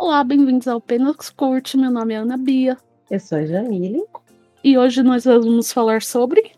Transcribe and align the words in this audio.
Olá, 0.00 0.22
bem-vindos 0.22 0.68
ao 0.68 0.80
Penas 0.80 1.28
Curte. 1.28 1.76
Meu 1.76 1.90
nome 1.90 2.14
é 2.14 2.18
Ana 2.18 2.36
Bia. 2.36 2.76
Eu 3.10 3.18
sou 3.18 3.36
a 3.36 3.44
Jamile. 3.44 4.04
E 4.62 4.78
hoje 4.78 5.02
nós 5.02 5.24
vamos 5.24 5.72
falar 5.72 6.02
sobre 6.02 6.52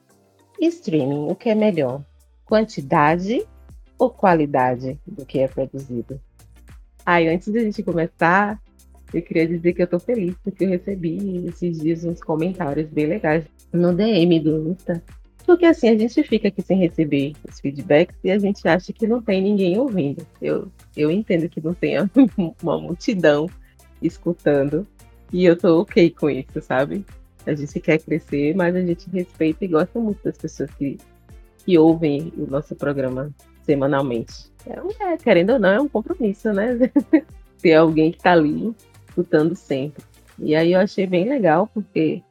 streaming. 0.60 1.26
O 1.26 1.34
que 1.34 1.48
é 1.48 1.54
melhor? 1.54 2.04
Quantidade 2.44 3.42
ou 3.98 4.10
qualidade 4.10 5.00
do 5.06 5.24
que 5.24 5.38
é 5.38 5.48
produzido? 5.48 6.20
Aí, 7.04 7.28
antes 7.28 7.50
de 7.50 7.58
a 7.58 7.62
gente 7.62 7.82
começar, 7.82 8.60
eu 9.12 9.22
queria 9.22 9.48
dizer 9.48 9.72
que 9.72 9.82
eu 9.82 9.86
tô 9.86 9.98
feliz 9.98 10.34
porque 10.44 10.66
eu 10.66 10.68
recebi 10.68 11.46
esses 11.46 11.80
dias 11.80 12.04
uns 12.04 12.22
comentários 12.22 12.90
bem 12.90 13.06
legais 13.06 13.46
no 13.72 13.94
DM 13.94 14.38
do 14.38 14.68
Insta. 14.68 15.02
Porque 15.46 15.66
assim, 15.66 15.88
a 15.88 15.98
gente 15.98 16.22
fica 16.22 16.48
aqui 16.48 16.62
sem 16.62 16.78
receber 16.78 17.32
os 17.48 17.60
feedbacks 17.60 18.16
e 18.22 18.30
a 18.30 18.38
gente 18.38 18.66
acha 18.68 18.92
que 18.92 19.06
não 19.06 19.20
tem 19.20 19.42
ninguém 19.42 19.78
ouvindo. 19.78 20.26
Eu, 20.40 20.70
eu 20.96 21.10
entendo 21.10 21.48
que 21.48 21.60
não 21.60 21.74
tenha 21.74 22.10
uma 22.62 22.78
multidão 22.78 23.48
escutando. 24.00 24.86
E 25.32 25.44
eu 25.44 25.56
tô 25.56 25.80
ok 25.80 26.10
com 26.10 26.28
isso, 26.28 26.60
sabe? 26.60 27.04
A 27.46 27.54
gente 27.54 27.80
quer 27.80 27.98
crescer, 27.98 28.54
mas 28.54 28.74
a 28.74 28.80
gente 28.80 29.08
respeita 29.10 29.64
e 29.64 29.68
gosta 29.68 29.98
muito 29.98 30.22
das 30.22 30.36
pessoas 30.36 30.70
que, 30.72 30.98
que 31.64 31.78
ouvem 31.78 32.32
o 32.36 32.46
nosso 32.46 32.74
programa 32.74 33.32
semanalmente. 33.62 34.50
É, 34.66 35.12
é, 35.12 35.16
querendo 35.16 35.54
ou 35.54 35.58
não, 35.58 35.68
é 35.70 35.80
um 35.80 35.88
compromisso, 35.88 36.52
né? 36.52 36.78
Ter 37.62 37.74
alguém 37.74 38.12
que 38.12 38.18
tá 38.18 38.32
ali 38.32 38.74
escutando 39.08 39.54
sempre. 39.54 40.04
E 40.38 40.54
aí 40.54 40.72
eu 40.72 40.80
achei 40.80 41.06
bem 41.06 41.28
legal, 41.28 41.68
porque 41.72 42.22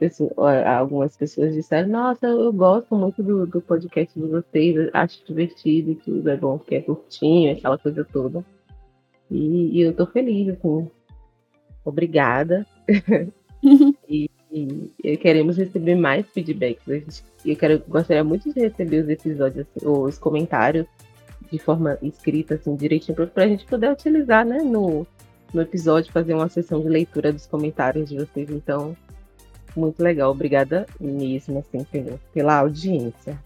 pessoas, 0.00 0.66
algumas 0.66 1.14
pessoas 1.14 1.54
disseram, 1.54 1.90
nossa, 1.90 2.26
eu 2.26 2.50
gosto 2.52 2.96
muito 2.96 3.22
do, 3.22 3.46
do 3.46 3.60
podcast 3.60 4.18
de 4.18 4.26
vocês, 4.26 4.88
acho 4.94 5.24
divertido 5.26 5.90
e 5.90 5.94
tudo, 5.94 6.30
é 6.30 6.36
bom 6.36 6.56
porque 6.56 6.76
é 6.76 6.80
curtinho, 6.80 7.52
aquela 7.52 7.76
coisa 7.76 8.02
toda. 8.02 8.42
E, 9.30 9.78
e 9.78 9.80
eu 9.82 9.92
tô 9.94 10.06
feliz, 10.06 10.48
assim. 10.48 10.90
Obrigada. 11.84 12.66
e, 14.08 14.30
e, 14.50 15.16
queremos 15.18 15.58
receber 15.58 15.94
mais 15.94 16.26
feedbacks. 16.30 16.84
Gente, 16.86 17.22
eu 17.44 17.56
quero, 17.56 17.82
gostaria 17.86 18.24
muito 18.24 18.52
de 18.52 18.58
receber 18.58 19.04
os 19.04 19.08
episódios, 19.08 19.66
assim, 19.66 19.86
os 19.86 20.18
comentários 20.18 20.86
de 21.52 21.58
forma 21.58 21.98
escrita, 22.02 22.54
assim, 22.54 22.74
direitinho, 22.74 23.14
para 23.28 23.44
a 23.44 23.48
gente 23.48 23.66
poder 23.66 23.92
utilizar, 23.92 24.46
né, 24.46 24.58
no, 24.62 25.06
no 25.52 25.60
episódio, 25.60 26.12
fazer 26.12 26.32
uma 26.32 26.48
sessão 26.48 26.80
de 26.80 26.88
leitura 26.88 27.32
dos 27.32 27.46
comentários 27.46 28.08
de 28.08 28.16
vocês. 28.16 28.50
Então, 28.50 28.96
muito 29.76 30.02
legal. 30.02 30.30
Obrigada 30.30 30.86
mesmo, 30.98 31.58
assim, 31.58 31.86
pela, 32.32 32.58
audiência. 32.58 33.38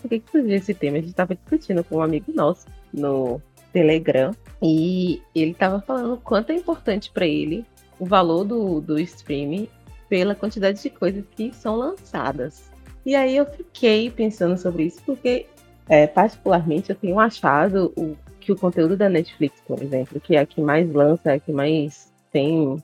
Por 0.00 0.08
que, 0.08 0.20
que 0.20 0.30
surgiu 0.30 0.56
esse 0.56 0.74
tema? 0.74 0.98
A 0.98 1.00
gente 1.00 1.10
estava 1.10 1.34
discutindo 1.34 1.82
com 1.84 1.96
um 1.96 2.02
amigo 2.02 2.32
nosso 2.32 2.66
no 2.92 3.40
Telegram 3.72 4.32
e 4.62 5.20
ele 5.34 5.52
estava 5.52 5.80
falando 5.80 6.16
quanto 6.18 6.50
é 6.50 6.54
importante 6.54 7.10
para 7.10 7.26
ele 7.26 7.64
o 7.98 8.06
valor 8.06 8.44
do, 8.44 8.80
do 8.80 8.98
streaming 8.98 9.68
pela 10.08 10.34
quantidade 10.34 10.80
de 10.82 10.90
coisas 10.90 11.24
que 11.36 11.52
são 11.52 11.76
lançadas. 11.76 12.70
E 13.04 13.14
aí 13.14 13.36
eu 13.36 13.46
fiquei 13.46 14.10
pensando 14.10 14.56
sobre 14.56 14.84
isso 14.84 15.00
porque, 15.04 15.46
é, 15.88 16.06
particularmente, 16.06 16.90
eu 16.90 16.96
tenho 16.96 17.18
achado 17.18 17.92
o, 17.96 18.16
que 18.38 18.52
o 18.52 18.56
conteúdo 18.56 18.96
da 18.96 19.08
Netflix, 19.08 19.60
por 19.66 19.82
exemplo, 19.82 20.20
que 20.20 20.36
é 20.36 20.40
a 20.40 20.46
que 20.46 20.60
mais 20.60 20.90
lança, 20.92 21.32
é 21.32 21.34
a 21.34 21.40
que 21.40 21.52
mais 21.52 22.12
tem 22.32 22.82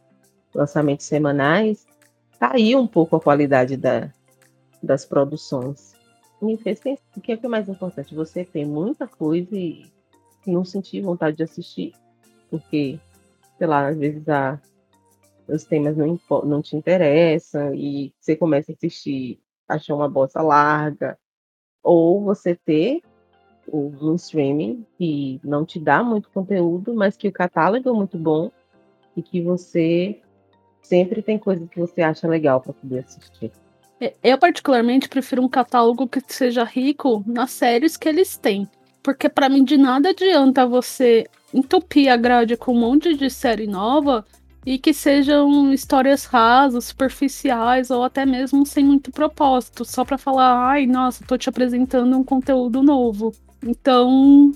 lançamentos 0.55 1.06
semanais, 1.06 1.86
caiu 2.48 2.78
um 2.78 2.87
pouco 2.87 3.17
a 3.17 3.20
qualidade 3.20 3.77
da, 3.77 4.12
das 4.83 5.06
produções. 5.06 5.95
Me 6.42 6.59
fez 6.59 6.78
pensar 6.78 7.03
o 7.17 7.20
que 7.20 7.33
é, 7.33 7.37
que 7.37 7.47
é 7.47 7.48
mais 7.48 7.69
importante, 7.69 8.14
você 8.14 8.45
tem 8.45 8.67
muita 8.67 9.09
coisa 9.09 9.56
e 9.56 9.87
não 10.47 10.62
sentir 10.62 11.00
vontade 11.00 11.38
de 11.38 11.43
assistir, 11.43 11.94
porque, 12.50 13.00
sei 13.56 13.66
lá, 13.66 13.88
às 13.88 13.97
vezes 13.97 14.28
a, 14.28 14.60
os 15.49 15.65
temas 15.65 15.97
não, 15.97 16.21
não 16.44 16.60
te 16.60 16.77
interessam 16.77 17.75
e 17.75 18.12
você 18.21 18.37
começa 18.37 18.72
a 18.72 18.75
assistir, 18.75 19.41
achar 19.66 19.94
uma 19.94 20.09
bosta 20.09 20.43
larga, 20.43 21.19
ou 21.82 22.22
você 22.22 22.55
ter 22.55 23.00
um 23.72 24.15
streaming 24.16 24.84
que 24.99 25.41
não 25.43 25.65
te 25.65 25.81
dá 25.81 26.03
muito 26.03 26.28
conteúdo, 26.28 26.94
mas 26.94 27.16
que 27.16 27.26
o 27.26 27.32
catálogo 27.32 27.88
é 27.88 27.93
muito 27.93 28.19
bom 28.19 28.50
e 29.16 29.22
que 29.22 29.41
você 29.41 30.21
sempre 30.84 31.22
tem 31.22 31.39
coisas 31.39 31.69
que 31.69 31.81
você 31.81 32.03
acha 32.03 32.28
legal 32.28 32.61
para 32.61 32.72
poder 32.72 33.00
assistir. 33.00 33.50
É, 34.00 34.15
eu, 34.22 34.39
particularmente, 34.39 35.09
prefiro 35.09 35.43
um 35.43 35.49
catálogo 35.49 36.06
que 36.06 36.21
seja 36.28 36.62
rico 36.62 37.25
nas 37.27 37.50
séries 37.50 37.97
que 37.97 38.09
eles 38.09 38.37
têm. 38.37 38.69
Porque, 39.03 39.28
para 39.28 39.49
mim, 39.49 39.65
de 39.65 39.77
nada 39.77 40.11
adianta 40.11 40.67
você 40.67 41.27
entupir 41.53 42.11
a 42.11 42.17
grade 42.17 42.56
com 42.56 42.73
um 42.73 42.81
monte 42.81 43.15
de 43.15 43.31
série 43.31 43.67
nova 43.67 44.25
e 44.67 44.78
que 44.78 44.94
sejam 44.94 45.73
histórias 45.73 46.25
rasas, 46.25 46.87
superficiais 46.87 47.91
ou 47.91 48.03
até 48.03 48.25
mesmo 48.25 48.65
sem 48.65 48.84
muito 48.84 49.11
propósito, 49.11 49.84
só 49.84 50.05
para 50.05 50.17
falar, 50.17 50.71
ai, 50.71 50.87
nossa, 50.87 51.25
tô 51.27 51.37
te 51.37 51.49
apresentando 51.49 52.17
um 52.17 52.25
conteúdo 52.25 52.83
novo. 52.83 53.33
Então, 53.62 54.53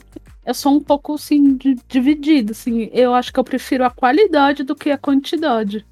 eu 0.46 0.54
sou 0.54 0.72
um 0.72 0.80
pouco 0.80 1.14
assim 1.14 1.58
dividido, 1.86 2.52
assim, 2.52 2.88
eu 2.92 3.14
acho 3.14 3.32
que 3.32 3.38
eu 3.38 3.44
prefiro 3.44 3.84
a 3.84 3.90
qualidade 3.90 4.62
do 4.62 4.74
que 4.74 4.90
a 4.90 4.98
quantidade. 4.98 5.84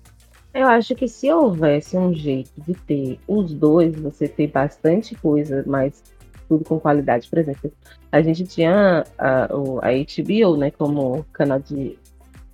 Eu 0.56 0.68
acho 0.68 0.94
que 0.94 1.06
se 1.06 1.30
houvesse 1.30 1.98
um 1.98 2.14
jeito 2.14 2.50
de 2.62 2.72
ter 2.72 3.20
os 3.28 3.52
dois, 3.52 3.94
você 3.94 4.26
ter 4.26 4.46
bastante 4.46 5.14
coisa, 5.14 5.62
mas 5.66 6.02
tudo 6.48 6.64
com 6.64 6.80
qualidade. 6.80 7.28
Por 7.28 7.38
exemplo, 7.38 7.70
a 8.10 8.22
gente 8.22 8.42
tinha 8.44 9.04
a, 9.18 9.44
a 9.44 9.48
HBO, 9.50 10.56
né, 10.56 10.70
como 10.70 11.22
canal 11.24 11.60
de 11.60 11.98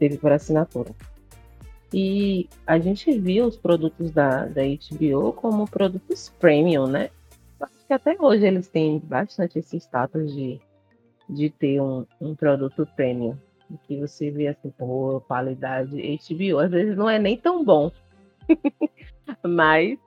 TV 0.01 0.17
por 0.17 0.33
assinatura. 0.33 0.91
E 1.95 2.49
a 2.67 2.77
gente 2.81 3.17
viu 3.17 3.47
os 3.47 3.57
produtos 3.57 4.11
da, 4.11 4.47
da 4.47 4.63
HBO 4.63 5.33
como 5.33 5.71
produtos 5.71 6.29
premium, 6.41 6.89
né? 6.89 7.09
Acho 7.61 7.87
que 7.87 7.93
até 7.93 8.17
hoje 8.19 8.45
eles 8.45 8.67
têm 8.67 8.99
bastante 8.99 9.61
esse 9.61 9.77
status 9.77 10.35
de, 10.35 10.61
de 11.31 11.51
ter 11.51 11.81
um, 11.81 12.05
um 12.21 12.35
produto 12.35 12.85
premium 12.97 13.37
que 13.79 13.99
você 13.99 14.31
vê 14.31 14.49
assim, 14.49 14.71
pô, 14.71 15.21
qualidade 15.27 15.91
HBO, 15.97 16.59
às 16.59 16.71
vezes 16.71 16.97
não 16.97 17.09
é 17.09 17.19
nem 17.19 17.37
tão 17.37 17.65
bom. 17.65 17.91
Mas 19.43 19.99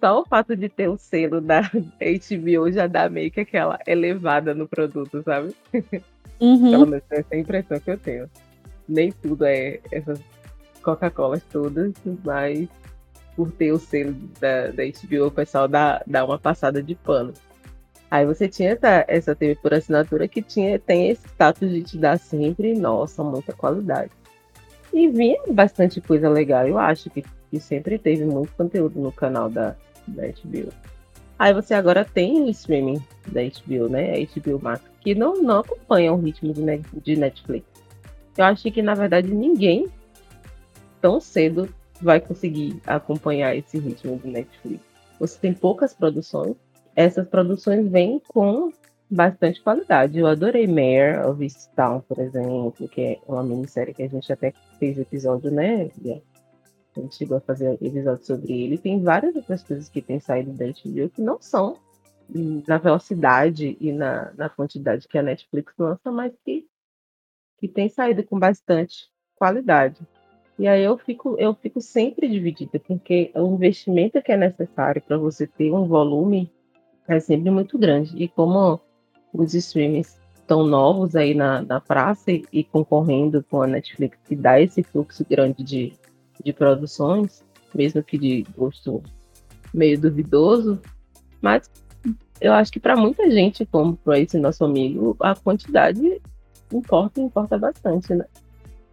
só 0.00 0.20
o 0.20 0.26
fato 0.26 0.56
de 0.56 0.68
ter 0.68 0.88
o 0.88 0.96
selo 0.96 1.40
da 1.40 1.62
HBO 1.62 2.70
já 2.70 2.86
dá 2.86 3.08
meio 3.08 3.30
que 3.30 3.40
aquela 3.40 3.78
elevada 3.86 4.54
no 4.54 4.68
produto, 4.68 5.22
sabe? 5.22 5.54
Uhum. 6.40 6.70
Pelo 6.70 6.86
menos 6.86 7.04
essa 7.10 7.34
é 7.34 7.36
a 7.36 7.40
impressão 7.40 7.80
que 7.80 7.90
eu 7.90 7.98
tenho. 7.98 8.30
Nem 8.88 9.10
tudo 9.10 9.44
é 9.44 9.80
essas 9.90 10.20
Coca-Colas 10.82 11.42
todas, 11.50 11.92
mas 12.24 12.68
por 13.34 13.50
ter 13.52 13.72
o 13.72 13.78
selo 13.78 14.14
da, 14.40 14.68
da 14.68 14.82
HBO, 14.84 15.26
o 15.26 15.30
pessoal 15.30 15.66
dá, 15.66 16.02
dá 16.06 16.24
uma 16.24 16.38
passada 16.38 16.82
de 16.82 16.94
pano. 16.94 17.32
Aí 18.10 18.24
você 18.24 18.48
tinha 18.48 18.78
essa, 19.08 19.34
TV 19.34 19.56
por 19.56 19.74
assinatura 19.74 20.28
que 20.28 20.40
tinha, 20.40 20.78
tem 20.78 21.08
esse 21.08 21.26
status 21.26 21.70
de 21.70 21.82
te 21.82 21.98
dar 21.98 22.18
sempre, 22.18 22.74
nossa, 22.74 23.22
muita 23.24 23.52
qualidade. 23.52 24.10
E 24.92 25.08
vinha 25.08 25.40
bastante 25.48 26.00
coisa 26.00 26.28
legal, 26.28 26.66
eu 26.66 26.78
acho 26.78 27.10
que, 27.10 27.24
que 27.50 27.60
sempre 27.60 27.98
teve 27.98 28.24
muito 28.24 28.52
conteúdo 28.54 29.00
no 29.00 29.10
canal 29.10 29.50
da, 29.50 29.74
da 30.06 30.22
HBO. 30.28 30.72
Aí 31.38 31.52
você 31.52 31.74
agora 31.74 32.04
tem 32.04 32.42
o 32.42 32.48
streaming 32.48 33.02
da 33.26 33.42
HBO, 33.42 33.88
né? 33.90 34.14
A 34.14 34.40
HBO 34.40 34.62
Max, 34.62 34.82
que 35.00 35.14
não, 35.14 35.42
não 35.42 35.60
acompanha 35.60 36.12
o 36.12 36.16
ritmo 36.16 36.52
de, 36.52 36.62
de 37.02 37.16
Netflix. 37.16 37.66
Eu 38.38 38.44
acho 38.44 38.70
que, 38.70 38.80
na 38.80 38.94
verdade, 38.94 39.32
ninguém 39.34 39.86
tão 41.00 41.20
cedo 41.20 41.68
vai 42.00 42.20
conseguir 42.20 42.80
acompanhar 42.86 43.54
esse 43.54 43.78
ritmo 43.78 44.18
de 44.18 44.28
Netflix. 44.28 44.82
Você 45.18 45.38
tem 45.38 45.52
poucas 45.52 45.92
produções, 45.92 46.54
essas 46.96 47.28
produções 47.28 47.86
vêm 47.88 48.20
com 48.26 48.72
bastante 49.08 49.62
qualidade. 49.62 50.18
Eu 50.18 50.26
adorei 50.26 50.66
Mare 50.66 51.28
of 51.28 51.42
Easttown, 51.42 52.00
por 52.00 52.18
exemplo, 52.18 52.88
que 52.88 53.02
é 53.02 53.20
uma 53.28 53.42
minissérie 53.42 53.94
que 53.94 54.02
a 54.02 54.08
gente 54.08 54.32
até 54.32 54.52
fez 54.78 54.98
episódio, 54.98 55.50
né? 55.50 55.90
A 56.96 57.00
gente 57.00 57.14
chegou 57.14 57.36
a 57.36 57.40
fazer 57.40 57.74
episódio 57.82 58.24
sobre 58.24 58.52
ele. 58.52 58.78
Tem 58.78 59.02
várias 59.02 59.36
outras 59.36 59.62
coisas 59.62 59.90
que 59.90 60.00
tem 60.00 60.18
saído 60.18 60.52
da 60.52 60.64
HBO 60.64 61.10
que 61.10 61.20
não 61.20 61.40
são 61.40 61.78
na 62.66 62.78
velocidade 62.78 63.76
e 63.78 63.92
na, 63.92 64.32
na 64.32 64.48
quantidade 64.48 65.06
que 65.06 65.18
a 65.18 65.22
Netflix 65.22 65.74
lança, 65.78 66.10
mas 66.10 66.32
que, 66.44 66.66
que 67.58 67.68
tem 67.68 67.88
saído 67.88 68.24
com 68.24 68.38
bastante 68.38 69.08
qualidade. 69.36 70.00
E 70.58 70.66
aí 70.66 70.82
eu 70.82 70.96
fico, 70.96 71.36
eu 71.38 71.54
fico 71.54 71.82
sempre 71.82 72.26
dividida, 72.26 72.80
porque 72.80 73.30
o 73.34 73.54
investimento 73.54 74.20
que 74.22 74.32
é 74.32 74.36
necessário 74.38 75.02
para 75.02 75.18
você 75.18 75.46
ter 75.46 75.70
um 75.70 75.86
volume 75.86 76.50
é 77.08 77.20
sempre 77.20 77.50
muito 77.50 77.78
grande. 77.78 78.12
E 78.16 78.28
como 78.28 78.80
os 79.32 79.54
streams 79.54 80.18
estão 80.34 80.64
novos 80.64 81.16
aí 81.16 81.34
na, 81.34 81.62
na 81.62 81.80
praça 81.80 82.30
e, 82.30 82.44
e, 82.52 82.64
concorrendo 82.64 83.44
com 83.50 83.62
a 83.62 83.66
Netflix, 83.66 84.18
que 84.26 84.36
dá 84.36 84.60
esse 84.60 84.82
fluxo 84.82 85.24
grande 85.28 85.62
de, 85.62 85.92
de 86.42 86.52
produções, 86.52 87.44
mesmo 87.74 88.02
que 88.02 88.16
de 88.16 88.46
gosto 88.56 89.02
meio 89.74 90.00
duvidoso, 90.00 90.80
mas 91.40 91.70
eu 92.40 92.52
acho 92.52 92.70
que 92.70 92.80
para 92.80 92.96
muita 92.96 93.30
gente, 93.30 93.66
como 93.66 93.96
para 93.96 94.18
esse 94.20 94.38
nosso 94.38 94.64
amigo, 94.64 95.16
a 95.20 95.34
quantidade 95.34 96.22
importa 96.72 97.20
importa 97.20 97.58
bastante, 97.58 98.14
né? 98.14 98.24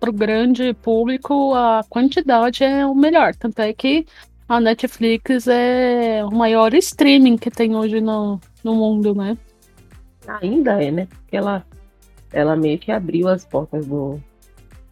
para 0.04 0.09
o 0.09 0.13
grande 0.13 0.74
público, 0.74 1.54
a 1.54 1.81
quantidade 1.88 2.62
é 2.62 2.86
o 2.86 2.94
melhor. 2.94 3.33
Tanto 3.36 3.59
é 3.59 3.71
que 3.71 4.06
a 4.54 4.60
Netflix 4.60 5.48
é 5.48 6.24
o 6.24 6.32
maior 6.32 6.74
streaming 6.76 7.38
que 7.38 7.50
tem 7.50 7.76
hoje 7.76 8.00
no, 8.00 8.40
no 8.64 8.76
mundo, 8.76 9.16
né? 9.16 9.36
Ainda 10.28 10.82
é, 10.82 10.92
né? 10.92 11.08
Porque 11.08 11.36
ela, 11.36 11.66
ela 12.32 12.56
meio 12.56 12.78
que 12.78 12.92
abriu 12.92 13.28
as 13.28 13.44
portas 13.46 13.88
do, 13.88 14.20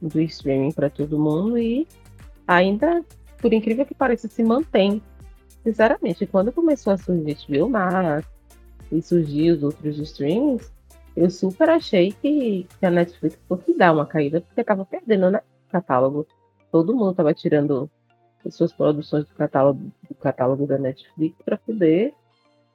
do 0.01 0.19
streaming 0.21 0.71
para 0.71 0.89
todo 0.89 1.19
mundo 1.19 1.59
e 1.59 1.87
ainda, 2.47 3.05
por 3.39 3.53
incrível 3.53 3.85
que 3.85 3.93
pareça, 3.93 4.27
se 4.27 4.43
mantém. 4.43 5.01
Sinceramente, 5.63 6.25
quando 6.25 6.51
começou 6.51 6.93
a 6.93 6.97
surgir 6.97 7.37
HBO 7.47 7.69
Max 7.69 8.27
e 8.91 8.99
surgir 8.99 9.51
os 9.51 9.61
outros 9.61 9.99
streamings, 9.99 10.73
eu 11.15 11.29
super 11.29 11.69
achei 11.69 12.13
que, 12.13 12.67
que 12.79 12.85
a 12.85 12.89
Netflix 12.89 13.37
fosse 13.47 13.77
dar 13.77 13.93
uma 13.93 14.07
caída, 14.07 14.41
porque 14.41 14.61
estava 14.61 14.83
perdendo 14.85 15.29
né, 15.29 15.41
o 15.67 15.71
catálogo. 15.71 16.25
Todo 16.71 16.95
mundo 16.95 17.11
estava 17.11 17.31
tirando 17.31 17.91
as 18.45 18.55
suas 18.55 18.71
produções 18.71 19.25
do 19.25 19.35
catálogo, 19.35 19.91
do 20.07 20.15
catálogo 20.15 20.65
da 20.65 20.77
Netflix 20.77 21.35
para 21.43 21.57
poder 21.57 22.13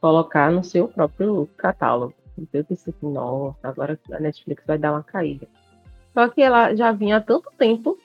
colocar 0.00 0.50
no 0.50 0.62
seu 0.62 0.88
próprio 0.88 1.48
catálogo. 1.56 2.14
Então 2.38 2.60
eu 2.60 2.64
pensei 2.64 2.94
assim, 2.96 3.12
nossa, 3.12 3.58
agora 3.62 3.98
a 4.12 4.20
Netflix 4.20 4.62
vai 4.66 4.78
dar 4.78 4.92
uma 4.92 5.02
caída. 5.02 5.48
Só 6.12 6.28
que 6.28 6.42
ela 6.42 6.74
já 6.74 6.92
vinha 6.92 7.16
há 7.16 7.20
tanto 7.20 7.50
tempo 7.58 7.98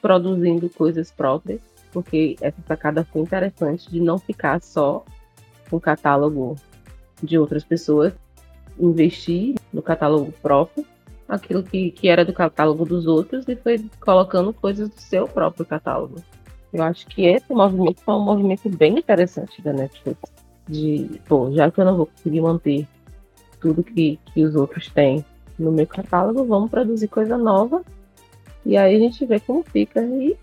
produzindo 0.00 0.68
coisas 0.70 1.10
próprias, 1.10 1.60
porque 1.92 2.36
essa 2.40 2.60
sacada 2.66 3.04
foi 3.04 3.22
interessante 3.22 3.90
de 3.90 4.00
não 4.00 4.18
ficar 4.18 4.60
só 4.60 5.04
com 5.68 5.76
o 5.76 5.80
catálogo 5.80 6.56
de 7.22 7.38
outras 7.38 7.64
pessoas, 7.64 8.12
investir 8.78 9.56
no 9.72 9.82
catálogo 9.82 10.32
próprio, 10.40 10.86
aquilo 11.28 11.62
que, 11.62 11.90
que 11.90 12.08
era 12.08 12.24
do 12.24 12.32
catálogo 12.32 12.84
dos 12.84 13.06
outros, 13.06 13.46
e 13.48 13.56
foi 13.56 13.84
colocando 14.00 14.52
coisas 14.52 14.88
do 14.88 15.00
seu 15.00 15.26
próprio 15.26 15.66
catálogo. 15.66 16.22
Eu 16.72 16.82
acho 16.82 17.06
que 17.06 17.24
esse 17.24 17.52
movimento 17.52 18.00
foi 18.02 18.14
um 18.14 18.24
movimento 18.24 18.68
bem 18.68 18.98
interessante 18.98 19.62
da 19.62 19.72
Netflix. 19.72 20.20
De, 20.68 21.20
pô, 21.26 21.50
já 21.52 21.70
que 21.70 21.80
eu 21.80 21.84
não 21.84 21.96
vou 21.96 22.06
conseguir 22.06 22.40
manter 22.40 22.86
tudo 23.60 23.82
que, 23.82 24.18
que 24.32 24.44
os 24.44 24.54
outros 24.54 24.88
têm 24.88 25.24
no 25.58 25.72
meu 25.72 25.86
catálogo, 25.86 26.44
vamos 26.44 26.70
produzir 26.70 27.08
coisa 27.08 27.36
nova. 27.36 27.82
E 28.64 28.76
aí 28.76 28.96
a 28.96 28.98
gente 28.98 29.24
vê 29.24 29.40
como 29.40 29.62
fica. 29.62 30.02
E... 30.02 30.36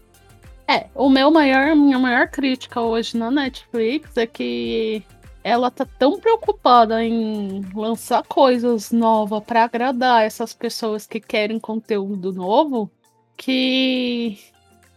É, 0.68 0.88
o 0.96 1.10
meu 1.10 1.30
maior, 1.30 1.76
minha 1.76 2.00
maior 2.00 2.28
crítica 2.28 2.82
hoje 2.82 3.16
na 3.16 3.30
Netflix 3.30 4.18
é 4.18 4.26
que 4.26 5.04
ela 5.44 5.70
tá 5.70 5.86
tão 5.86 6.20
preocupada 6.20 7.04
em 7.04 7.62
lançar 7.76 8.24
coisas 8.24 8.92
novas 8.92 9.44
para 9.44 9.64
agradar 9.64 10.24
essas 10.24 10.56
pessoas 10.56 11.06
que 11.06 11.20
querem 11.20 11.60
conteúdo 11.60 12.34
novo 12.34 12.90
que 13.38 14.40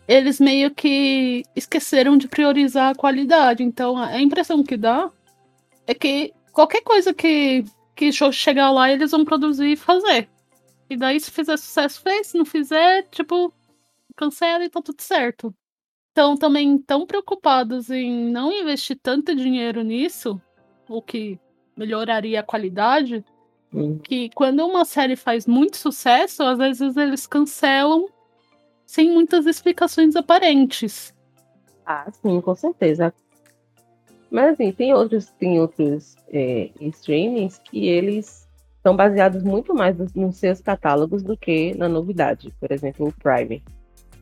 eles 0.09 0.41
meio 0.41 0.75
que 0.75 1.45
esqueceram 1.55 2.17
de 2.17 2.27
priorizar 2.27 2.93
a 2.93 2.95
qualidade. 2.95 3.63
Então, 3.63 3.99
a 3.99 4.19
impressão 4.19 4.65
que 4.65 4.75
dá 4.75 5.11
é 5.87 5.93
que 5.93 6.33
qualquer 6.51 6.81
coisa 6.81 7.13
que, 7.13 7.63
que 7.95 8.11
chegar 8.11 8.71
lá, 8.71 8.91
eles 8.91 9.11
vão 9.11 9.23
produzir 9.23 9.73
e 9.73 9.77
fazer. 9.77 10.27
E 10.89 10.97
daí, 10.97 11.21
se 11.21 11.31
fizer 11.31 11.59
sucesso, 11.59 12.01
fez. 12.01 12.29
Se 12.29 12.39
não 12.39 12.47
fizer, 12.47 13.07
tipo, 13.11 13.53
cancela 14.17 14.65
e 14.65 14.71
tá 14.71 14.81
tudo 14.81 15.03
certo. 15.03 15.55
Então, 16.11 16.39
também 16.39 16.79
tão 16.79 17.07
preocupados 17.07 17.91
em 17.91 18.31
não 18.31 18.51
investir 18.51 18.99
tanto 19.03 19.35
dinheiro 19.35 19.83
nisso, 19.83 20.41
o 20.89 21.03
que 21.03 21.39
melhoraria 21.77 22.41
a 22.41 22.43
qualidade, 22.43 23.23
hum. 23.73 23.99
que 23.99 24.31
quando 24.31 24.67
uma 24.67 24.87
série 24.87 25.17
faz 25.17 25.47
muito 25.47 25.77
sucesso, 25.77 26.43
às 26.43 26.57
vezes 26.57 26.97
eles 26.97 27.27
cancelam 27.27 28.09
sem 28.89 29.13
muitas 29.13 29.45
explicações 29.45 30.17
aparentes. 30.17 31.15
Ah, 31.85 32.11
sim, 32.11 32.41
com 32.41 32.57
certeza. 32.57 33.13
Mas 34.31 34.55
assim, 34.55 34.73
tem 34.73 34.95
outros, 34.95 35.27
tem 35.39 35.61
outros 35.61 36.17
é, 36.29 36.71
streamings 36.81 37.59
que 37.59 37.87
eles 37.87 38.49
são 38.83 38.97
baseados 38.97 39.43
muito 39.43 39.75
mais 39.75 39.95
nos 40.15 40.37
seus 40.37 40.63
catálogos 40.63 41.23
do 41.23 41.37
que 41.37 41.75
na 41.75 41.87
novidade. 41.87 42.53
Por 42.59 42.73
exemplo, 42.73 43.09
o 43.09 43.13
Prime. 43.13 43.63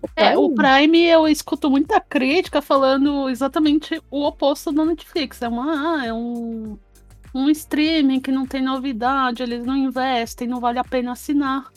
O 0.03 0.09
Prime... 0.09 0.31
É, 0.33 0.37
o 0.37 0.51
Prime 0.51 1.05
eu 1.05 1.29
escuto 1.29 1.71
muita 1.71 2.01
crítica 2.01 2.61
falando 2.61 3.31
exatamente 3.31 4.03
o 4.11 4.25
oposto 4.25 4.73
da 4.73 4.85
Netflix. 4.85 5.43
É 5.43 5.49
uma, 5.49 6.01
ah, 6.01 6.07
é 6.07 6.13
um, 6.13 6.77
um 7.33 7.49
streaming 7.51 8.19
que 8.19 8.33
não 8.33 8.45
tem 8.45 8.63
novidade, 8.63 9.45
eles 9.45 9.65
não 9.65 9.77
investem, 9.77 10.49
não 10.49 10.59
vale 10.59 10.81
a 10.81 10.85
pena 10.85 11.13
assinar. 11.13 11.71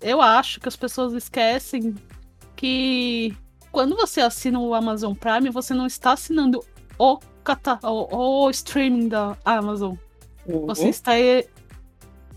Eu 0.00 0.22
acho 0.22 0.58
que 0.60 0.68
as 0.68 0.76
pessoas 0.76 1.12
esquecem 1.12 1.94
que 2.62 3.36
quando 3.72 3.96
você 3.96 4.20
assina 4.20 4.60
o 4.60 4.72
Amazon 4.72 5.14
Prime, 5.14 5.50
você 5.50 5.74
não 5.74 5.84
está 5.84 6.12
assinando 6.12 6.64
o, 6.96 7.18
cata 7.42 7.76
o, 7.82 8.44
o 8.44 8.50
streaming 8.50 9.08
da 9.08 9.36
Amazon. 9.44 9.96
Uhum. 10.46 10.66
Você 10.66 10.88
está 10.88 11.12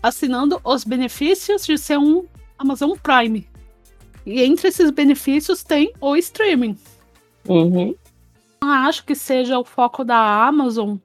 assinando 0.02 0.60
os 0.64 0.82
benefícios 0.82 1.64
de 1.64 1.78
ser 1.78 1.96
um 1.96 2.26
Amazon 2.58 2.98
Prime. 3.00 3.48
E 4.26 4.42
entre 4.42 4.66
esses 4.66 4.90
benefícios 4.90 5.62
tem 5.62 5.92
o 6.00 6.16
streaming. 6.16 6.76
Uhum. 7.48 7.94
Não 8.60 8.70
acho 8.70 9.04
que 9.04 9.14
seja 9.14 9.60
o 9.60 9.64
foco 9.64 10.02
da 10.02 10.44
Amazon 10.44 10.96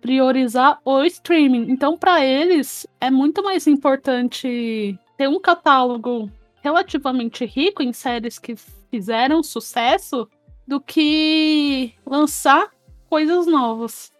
priorizar 0.00 0.80
o 0.84 1.04
streaming. 1.04 1.70
Então, 1.70 1.96
para 1.96 2.24
eles, 2.24 2.88
é 3.00 3.08
muito 3.08 3.40
mais 3.40 3.68
importante 3.68 4.98
ter 5.16 5.28
um 5.28 5.40
catálogo 5.40 6.28
relativamente 6.68 7.46
rico 7.46 7.82
em 7.82 7.92
séries 7.92 8.38
que 8.38 8.54
fizeram 8.90 9.42
sucesso 9.42 10.28
do 10.66 10.80
que 10.80 11.94
lançar 12.04 12.68
coisas 13.08 13.46
novas. 13.46 14.12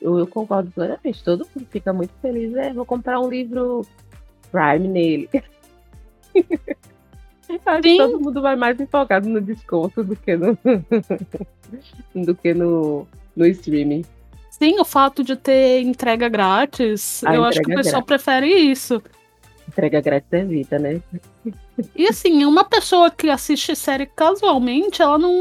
Eu, 0.00 0.18
eu 0.18 0.26
concordo 0.26 0.70
plenamente. 0.72 1.22
Todo 1.22 1.46
mundo 1.54 1.66
fica 1.70 1.92
muito 1.92 2.12
feliz. 2.20 2.54
É, 2.56 2.72
vou 2.72 2.84
comprar 2.84 3.20
um 3.20 3.28
livro 3.30 3.86
Prime 4.50 4.88
nele. 4.88 5.30
Acho 7.64 7.82
que 7.82 7.96
todo 7.96 8.20
mundo 8.20 8.42
vai 8.42 8.56
mais 8.56 8.80
empolgado 8.80 9.28
no 9.28 9.40
desconto 9.40 10.02
do 10.02 10.16
que 10.16 10.36
no, 10.36 10.58
do 12.24 12.34
que 12.34 12.52
no, 12.54 13.06
no 13.36 13.46
streaming. 13.46 14.04
Sim, 14.50 14.80
o 14.80 14.84
fato 14.84 15.22
de 15.22 15.36
ter 15.36 15.82
entrega 15.82 16.28
grátis, 16.28 17.22
A 17.22 17.36
eu 17.36 17.44
entrega 17.44 17.48
acho 17.48 17.60
que 17.60 17.70
o 17.70 17.74
pessoal 17.74 18.02
grátis. 18.02 18.24
prefere 18.24 18.48
isso. 18.48 19.02
Entrega 19.74 20.00
grátis 20.00 20.32
é 20.32 20.44
vida, 20.44 20.78
né? 20.78 21.02
E 21.96 22.06
assim, 22.06 22.44
uma 22.44 22.62
pessoa 22.62 23.10
que 23.10 23.28
assiste 23.28 23.74
série 23.74 24.06
casualmente, 24.06 25.02
ela 25.02 25.18
não, 25.18 25.32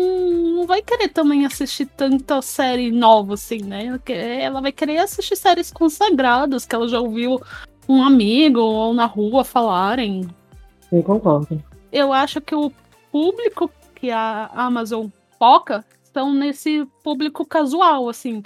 não 0.55 0.65
vai 0.65 0.81
querer 0.81 1.09
também 1.09 1.45
assistir 1.45 1.85
tanta 1.85 2.41
série 2.41 2.91
nova, 2.91 3.35
assim, 3.35 3.59
né? 3.59 3.99
Ela 4.41 4.59
vai 4.59 4.71
querer 4.71 4.97
assistir 4.97 5.35
séries 5.35 5.71
consagradas 5.71 6.65
que 6.65 6.73
ela 6.73 6.87
já 6.87 6.99
ouviu 6.99 7.39
um 7.87 8.01
amigo 8.01 8.59
ou 8.59 8.91
na 8.91 9.05
rua 9.05 9.43
falarem. 9.43 10.27
Eu 10.91 11.03
concordo. 11.03 11.63
Eu 11.91 12.11
acho 12.11 12.41
que 12.41 12.55
o 12.55 12.71
público 13.11 13.69
que 13.93 14.09
a 14.09 14.49
Amazon 14.55 15.09
foca 15.37 15.85
estão 16.03 16.33
nesse 16.33 16.87
público 17.03 17.45
casual, 17.45 18.09
assim 18.09 18.41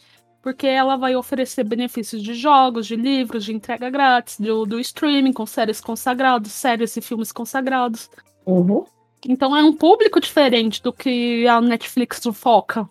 porque 0.47 0.65
ela 0.65 0.95
vai 0.95 1.13
oferecer 1.13 1.65
benefícios 1.65 2.23
de 2.23 2.33
jogos, 2.33 2.87
de 2.87 2.95
livros, 2.95 3.43
de 3.43 3.53
entrega 3.53 3.89
grátis, 3.89 4.39
do, 4.39 4.65
do 4.65 4.79
streaming, 4.79 5.33
com 5.33 5.45
séries 5.45 5.81
consagradas, 5.81 6.53
séries 6.53 6.95
e 6.95 7.01
filmes 7.01 7.33
consagrados. 7.33 8.09
Uhum. 8.45 8.85
Então 9.27 9.53
é 9.53 9.61
um 9.61 9.75
público 9.75 10.21
diferente 10.21 10.81
do 10.81 10.93
que 10.93 11.45
a 11.45 11.59
Netflix 11.59 12.21
foca. 12.31 12.89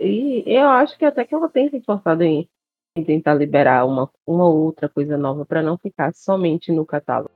E 0.00 0.44
eu 0.46 0.66
acho 0.66 0.96
que 0.96 1.04
até 1.04 1.26
que 1.26 1.34
ela 1.34 1.46
tem 1.50 1.68
se 1.68 1.76
esforçado 1.76 2.22
em, 2.22 2.48
em 2.96 3.04
tentar 3.04 3.34
liberar 3.34 3.84
uma, 3.84 4.08
uma 4.26 4.48
outra 4.48 4.88
coisa 4.88 5.18
nova 5.18 5.44
para 5.44 5.60
não 5.60 5.76
ficar 5.76 6.14
somente 6.14 6.72
no 6.72 6.86
catálogo. 6.86 7.32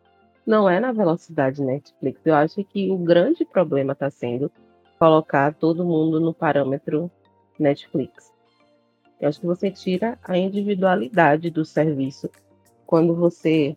Não 0.47 0.67
é 0.67 0.81
na 0.81 0.93
velocidade 0.93 1.61
Netflix. 1.61 2.23
Eu 2.25 2.37
acho 2.37 2.65
que 2.65 2.91
o 2.91 2.97
grande 2.97 3.45
problema 3.45 3.93
está 3.93 4.09
sendo 4.09 4.51
colocar 4.99 5.53
todo 5.53 5.85
mundo 5.85 6.19
no 6.19 6.33
parâmetro 6.33 7.11
Netflix. 7.59 8.35
Eu 9.21 9.29
acho 9.29 9.41
que 9.41 9.47
você 9.47 9.71
tira 9.71 10.19
a 10.23 10.37
individualidade 10.37 11.51
do 11.51 11.65
serviço 11.65 12.31
quando 12.87 13.15
você 13.15 13.77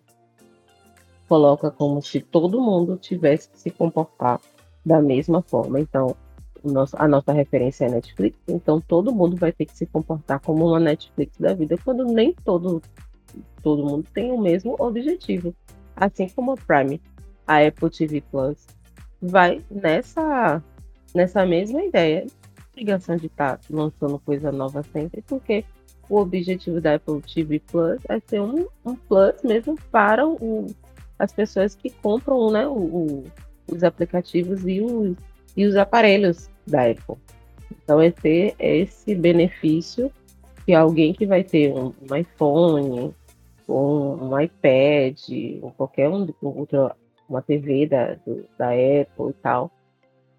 coloca 1.27 1.69
como 1.71 2.01
se 2.01 2.19
todo 2.19 2.61
mundo 2.61 2.97
tivesse 2.97 3.49
que 3.49 3.59
se 3.59 3.69
comportar 3.69 4.41
da 4.85 5.01
mesma 5.01 5.41
forma. 5.41 5.79
Então, 5.79 6.15
nosso, 6.63 6.95
a 6.99 7.07
nossa 7.07 7.31
referência 7.31 7.85
é 7.85 7.89
Netflix, 7.89 8.37
então 8.47 8.81
todo 8.81 9.13
mundo 9.13 9.37
vai 9.37 9.51
ter 9.51 9.65
que 9.65 9.77
se 9.77 9.85
comportar 9.85 10.39
como 10.41 10.67
uma 10.67 10.79
Netflix 10.79 11.37
da 11.37 11.53
vida, 11.53 11.77
quando 11.85 12.03
nem 12.05 12.33
todo, 12.33 12.81
todo 13.61 13.85
mundo 13.85 14.07
tem 14.13 14.31
o 14.31 14.41
mesmo 14.41 14.75
objetivo. 14.79 15.55
Assim 15.95 16.27
como 16.29 16.53
a 16.53 16.55
Prime, 16.55 17.01
a 17.45 17.65
Apple 17.65 17.89
TV 17.89 18.21
Plus, 18.31 18.65
vai 19.21 19.63
nessa, 19.69 20.63
nessa 21.13 21.45
mesma 21.45 21.83
ideia 21.83 22.25
obrigação 22.79 23.17
de 23.17 23.27
estar 23.27 23.57
tá 23.57 23.63
lançando 23.69 24.17
coisa 24.19 24.51
nova 24.51 24.81
sempre, 24.83 25.21
porque 25.27 25.65
o 26.09 26.17
objetivo 26.17 26.79
da 26.79 26.95
Apple 26.95 27.21
TV 27.21 27.59
Plus 27.59 27.99
é 28.07 28.19
ser 28.19 28.41
um, 28.41 28.65
um 28.85 28.95
plus 28.95 29.43
mesmo 29.43 29.75
para 29.91 30.25
o, 30.27 30.67
as 31.17 31.33
pessoas 31.33 31.75
que 31.75 31.89
compram 31.89 32.49
né, 32.49 32.67
o, 32.67 33.25
os 33.69 33.83
aplicativos 33.83 34.65
e 34.65 34.81
os, 34.81 35.15
e 35.55 35.65
os 35.65 35.75
aparelhos 35.75 36.49
da 36.65 36.89
Apple. 36.89 37.15
Então, 37.71 38.01
é 38.01 38.09
ter 38.09 38.55
esse 38.57 39.13
benefício 39.13 40.11
que 40.65 40.73
alguém 40.73 41.13
que 41.13 41.25
vai 41.25 41.43
ter 41.43 41.71
um, 41.71 41.93
um 42.09 42.15
iPhone, 42.15 43.13
um, 43.67 43.73
um, 43.75 44.39
iPad, 44.39 45.19
ou 45.61 45.71
qualquer 45.71 46.09
um, 46.09 46.27
outra, 46.41 46.95
uma 47.27 47.41
TV 47.41 47.85
da, 47.85 48.15
do, 48.25 48.45
da 48.57 48.69
Apple 48.69 49.29
e 49.29 49.33
tal, 49.41 49.71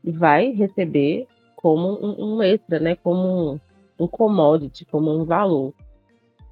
vai 0.02 0.50
receber 0.50 1.28
como 1.60 1.98
um, 2.02 2.36
um 2.36 2.42
extra, 2.42 2.80
né? 2.80 2.96
Como 2.96 3.52
um, 3.52 3.60
um 3.98 4.06
commodity, 4.06 4.86
como 4.86 5.14
um 5.14 5.24
valor. 5.24 5.74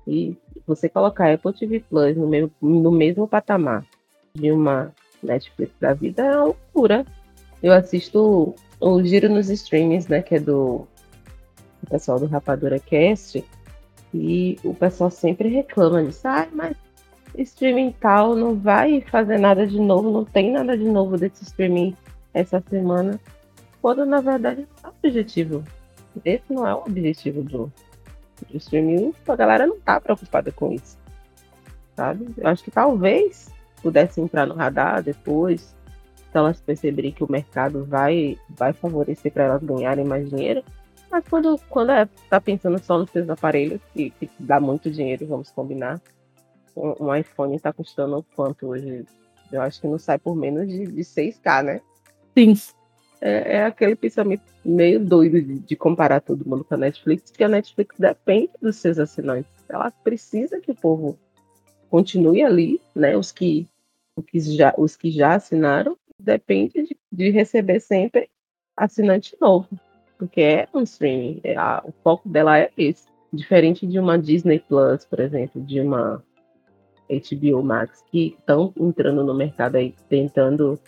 E 0.06 0.36
você 0.66 0.88
colocar 0.88 1.32
Apple 1.32 1.52
TV 1.54 1.80
Plus 1.80 2.14
no 2.14 2.28
mesmo, 2.28 2.50
no 2.60 2.92
mesmo 2.92 3.26
patamar 3.26 3.86
de 4.34 4.52
uma 4.52 4.92
Netflix 5.22 5.72
da 5.80 5.94
vida 5.94 6.22
é 6.22 6.36
uma 6.36 6.44
loucura. 6.44 7.06
Eu 7.62 7.72
assisto 7.72 8.54
o 8.78 9.02
Giro 9.02 9.30
nos 9.30 9.48
Streams, 9.48 10.10
né? 10.10 10.20
Que 10.20 10.34
é 10.34 10.40
do, 10.40 10.86
pessoal 11.88 12.20
do 12.20 12.26
Rapadura 12.26 12.78
Cast. 12.78 13.42
E 14.12 14.58
o 14.62 14.74
pessoal 14.74 15.10
sempre 15.10 15.48
reclama 15.48 16.02
disso. 16.02 16.28
Ah, 16.28 16.46
mas 16.52 16.76
streaming 17.34 17.94
tal 17.98 18.36
não 18.36 18.54
vai 18.54 19.00
fazer 19.00 19.38
nada 19.38 19.66
de 19.66 19.80
novo, 19.80 20.10
não 20.10 20.24
tem 20.24 20.52
nada 20.52 20.76
de 20.76 20.84
novo 20.84 21.16
desse 21.16 21.44
streaming 21.44 21.96
essa 22.34 22.62
semana. 22.68 23.18
Quando 23.80 24.04
na 24.04 24.20
verdade 24.20 24.66
não 24.82 24.90
é 24.90 24.92
o 24.92 24.97
objetivo. 25.06 25.64
Esse 26.25 26.52
não 26.52 26.66
é 26.66 26.75
o 26.75 26.78
objetivo 26.78 27.42
do, 27.42 27.73
do 28.50 28.56
streaming. 28.56 29.14
A 29.26 29.37
galera 29.37 29.66
não 29.66 29.78
tá 29.80 30.00
preocupada 30.00 30.50
com 30.52 30.73
isso. 30.73 30.99
Sabe? 31.97 32.28
Eu 32.37 32.49
acho 32.49 32.64
que 32.64 32.70
talvez 32.70 33.49
pudesse 33.82 34.20
entrar 34.20 34.47
no 34.47 34.54
radar 34.54 35.02
depois, 35.02 35.76
se 36.30 36.37
elas 36.37 36.61
perceberem 36.61 37.12
que 37.12 37.25
o 37.25 37.30
mercado 37.30 37.85
vai, 37.85 38.37
vai 38.50 38.73
favorecer 38.73 39.32
para 39.32 39.44
elas 39.44 39.62
ganharem 39.62 40.04
mais 40.04 40.28
dinheiro. 40.28 40.62
Mas 41.11 41.25
quando, 41.28 41.58
quando 41.70 41.90
é, 41.90 42.06
tá 42.28 42.40
pensando 42.40 42.78
só 42.78 42.99
nos 42.99 43.11
seus 43.11 43.28
aparelhos, 43.30 43.80
que, 43.94 44.11
que 44.11 44.30
dá 44.38 44.61
muito 44.61 44.90
dinheiro, 44.90 45.26
vamos 45.26 45.50
combinar. 45.50 46.00
Um, 46.76 47.06
um 47.06 47.14
iPhone 47.14 47.56
está 47.56 47.73
custando 47.73 48.25
quanto 48.37 48.68
hoje? 48.68 49.06
Eu 49.50 49.62
acho 49.62 49.80
que 49.80 49.88
não 49.88 49.99
sai 49.99 50.18
por 50.18 50.37
menos 50.37 50.68
de, 50.68 50.87
de 50.87 51.00
6K, 51.00 51.62
né? 51.62 51.80
Sim. 52.37 52.54
É, 53.20 53.56
é 53.56 53.64
aquele 53.64 53.96
pensamento 53.96 54.42
meio 54.64 55.04
doido 55.04 55.40
de, 55.42 55.58
de, 55.58 55.76
comparar 55.76 56.20
todo 56.20 56.48
mundo 56.48 56.64
com 56.64 56.75
a 56.75 56.78
Netflix, 56.78 57.30
porque 57.30 57.44
a 57.44 57.48
Netflix 57.48 57.96
depende 57.98 58.50
dos 58.62 58.76
seus 58.76 58.98
assinantes. 58.98 59.50
Ela 59.68 59.90
precisa 59.90 60.60
que 60.60 60.70
o 60.70 60.75
povo 60.75 61.18
continue 61.90 62.42
ali, 62.42 62.80
né? 62.94 63.16
Os 63.16 63.32
que, 63.32 63.66
os 64.16 64.25
que, 64.25 64.40
já, 64.40 64.72
os 64.78 64.96
que 64.96 65.10
já 65.10 65.34
assinaram, 65.34 65.96
depende 66.18 66.82
de, 66.84 66.96
de 67.10 67.30
receber 67.30 67.80
sempre 67.80 68.28
assinante 68.76 69.37
novo 69.40 69.68
porque 70.18 70.40
é 70.40 70.68
um 70.75 70.82
streaming. 70.82 71.40
É 71.44 71.56
a, 71.56 71.80
o 71.84 71.92
foco 72.02 72.28
dela 72.28 72.58
é 72.58 72.70
esse. 72.76 73.06
Diferente 73.32 73.87
de 73.87 73.98
uma 73.98 74.18
Disney 74.18 74.58
Plus, 74.58 75.04
por 75.04 75.20
exemplo, 75.20 75.62
de 75.62 75.80
uma 75.80 76.22
HBO 77.08 77.62
Max, 77.62 78.02
que 78.10 78.34
estão 78.38 78.72
entrando 78.76 79.22
no 79.22 79.34
mercado 79.34 79.76
aí, 79.76 79.94
tentando 80.08 80.78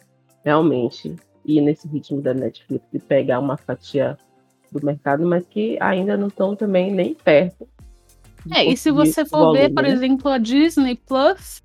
realmente 0.45 1.17
ir 1.45 1.61
nesse 1.61 1.89
ritmo 1.89 2.21
da 2.21 2.35
Netflix 2.35 2.85
e 2.93 2.99
pegar 2.99 3.39
uma 3.39 3.57
fatia 3.57 4.17
do 4.71 4.85
mercado, 4.85 5.27
mas 5.27 5.47
que 5.47 5.77
ainda 5.81 6.17
não 6.17 6.29
estão 6.29 6.55
também 6.55 6.93
nem 6.93 7.15
perto. 7.15 7.69
É, 8.55 8.65
e 8.65 8.77
se 8.77 8.91
você 8.91 9.25
for 9.25 9.39
volume, 9.39 9.59
ver, 9.59 9.75
por 9.75 9.83
né? 9.83 9.91
exemplo, 9.91 10.31
a 10.31 10.39
Disney 10.39 10.97
Plus, 10.97 11.63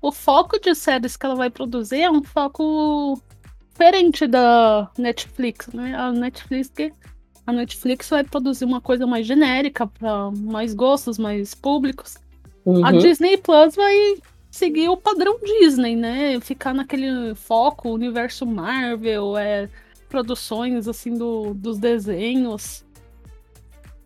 o 0.00 0.10
foco 0.10 0.58
de 0.58 0.74
séries 0.74 1.16
que 1.16 1.24
ela 1.24 1.34
vai 1.34 1.50
produzir 1.50 2.00
é 2.00 2.10
um 2.10 2.22
foco 2.22 3.20
diferente 3.70 4.26
da 4.26 4.90
Netflix, 4.98 5.68
né? 5.68 5.94
A 5.94 6.10
Netflix 6.10 6.72
a 7.46 7.52
Netflix 7.52 8.10
vai 8.10 8.24
produzir 8.24 8.64
uma 8.64 8.80
coisa 8.80 9.06
mais 9.06 9.24
genérica 9.24 9.86
para 9.86 10.32
mais 10.32 10.74
gostos, 10.74 11.16
mais 11.16 11.54
públicos. 11.54 12.16
Uhum. 12.64 12.84
A 12.84 12.90
Disney 12.90 13.36
Plus 13.36 13.76
vai 13.76 14.16
seguir 14.50 14.88
o 14.88 14.96
padrão 14.96 15.38
Disney, 15.42 15.96
né? 15.96 16.40
Ficar 16.40 16.74
naquele 16.74 17.34
foco, 17.34 17.90
universo 17.90 18.46
Marvel, 18.46 19.36
é, 19.36 19.68
produções 20.08 20.88
assim 20.88 21.14
do, 21.14 21.54
dos 21.54 21.78
desenhos. 21.78 22.84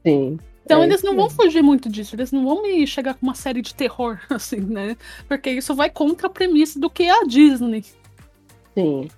Sim. 0.05 0.39
Então 0.65 0.83
é 0.83 0.87
eles 0.87 1.03
não 1.03 1.17
vão 1.17 1.29
fugir 1.29 1.63
muito 1.63 1.89
disso, 1.89 2.15
eles 2.15 2.31
não 2.31 2.45
vão 2.45 2.63
me 2.63 2.87
chegar 2.87 3.15
com 3.15 3.27
uma 3.27 3.35
série 3.35 3.63
de 3.63 3.75
terror, 3.75 4.21
assim, 4.31 4.61
né? 4.61 4.97
Porque 5.27 5.51
isso 5.51 5.75
vai 5.75 5.91
contra 5.91 6.27
a 6.27 6.31
premissa 6.31 6.79
do 6.79 6.91
que 6.91 7.05
é 7.05 7.21
a 7.21 7.25
Disney. 7.25 7.85
Sim 8.75 9.09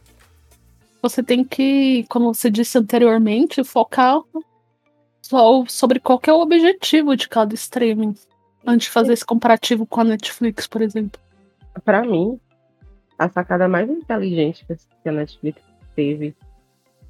você 1.02 1.21
tem 1.21 1.43
que, 1.43 2.07
como 2.09 2.33
você 2.33 2.49
disse 2.49 2.79
anteriormente, 2.79 3.64
focar 3.64 4.23
só 5.21 5.64
sobre 5.67 5.99
qual 5.99 6.21
é 6.25 6.33
o 6.33 6.41
objetivo 6.41 7.17
de 7.17 7.29
cada 7.29 7.55
streaming. 7.55 8.14
Antes 8.66 8.87
de 8.87 8.92
fazer 8.92 9.12
esse 9.12 9.25
comparativo 9.25 9.87
com 9.87 10.00
a 10.00 10.04
Netflix, 10.04 10.66
por 10.66 10.83
exemplo. 10.83 11.21
Para 11.85 12.02
mim, 12.02 12.38
a 13.19 13.28
sacada 13.28 13.69
mais 13.69 13.88
inteligente 13.88 14.64
que 15.02 15.09
a 15.09 15.12
Netflix 15.12 15.62
teve 15.95 16.35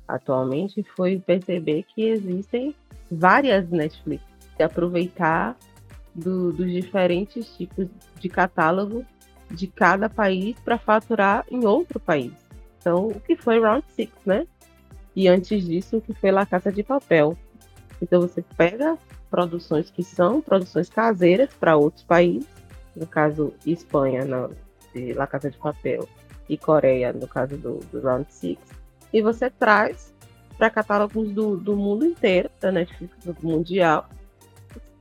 atualmente 0.07 0.83
foi 0.97 1.19
perceber 1.19 1.85
que 1.85 2.03
existem 2.03 2.75
várias 3.11 3.69
Netflix 3.69 4.23
e 4.59 4.63
aproveitar 4.63 5.57
do, 6.15 6.53
dos 6.53 6.71
diferentes 6.71 7.57
tipos 7.57 7.89
de 8.19 8.29
catálogo 8.29 9.05
de 9.51 9.67
cada 9.67 10.09
país 10.09 10.57
para 10.61 10.79
faturar 10.79 11.45
em 11.51 11.65
outro 11.65 12.01
país. 12.01 12.33
Então, 12.79 13.09
o 13.09 13.21
que 13.21 13.37
foi 13.37 13.61
Round 13.61 13.85
Six, 13.95 14.13
né? 14.25 14.47
E 15.15 15.29
antes 15.29 15.65
disso, 15.65 15.99
o 15.99 16.01
que 16.01 16.15
foi 16.15 16.31
La 16.31 16.47
Casa 16.47 16.73
de 16.73 16.83
Papel. 16.83 17.37
Então, 18.01 18.21
você 18.21 18.43
pega 18.57 18.99
produções 19.33 19.91
que 19.91 20.05
são 20.05 20.43
produções 20.43 20.91
caseiras 20.91 21.49
para 21.59 21.75
outros 21.75 22.05
países, 22.05 22.47
no 22.95 23.07
caso, 23.07 23.55
Espanha, 23.65 24.27
na, 24.27 24.51
de 24.95 25.15
La 25.15 25.27
Casa 25.27 25.51
de 25.51 25.57
Papel, 25.57 26.07
e 26.51 26.59
Coreia, 26.59 27.15
no 27.15 27.27
caso 27.27 27.57
do, 27.57 27.79
do 27.91 28.01
Round 28.03 28.27
Six, 28.31 28.61
e 29.11 29.23
você 29.23 29.49
traz 29.49 30.15
para 30.59 30.69
catálogos 30.69 31.33
do, 31.33 31.57
do 31.57 31.75
mundo 31.75 32.05
inteiro, 32.05 32.51
da 32.61 32.71
Netflix 32.71 33.17
mundial, 33.43 34.07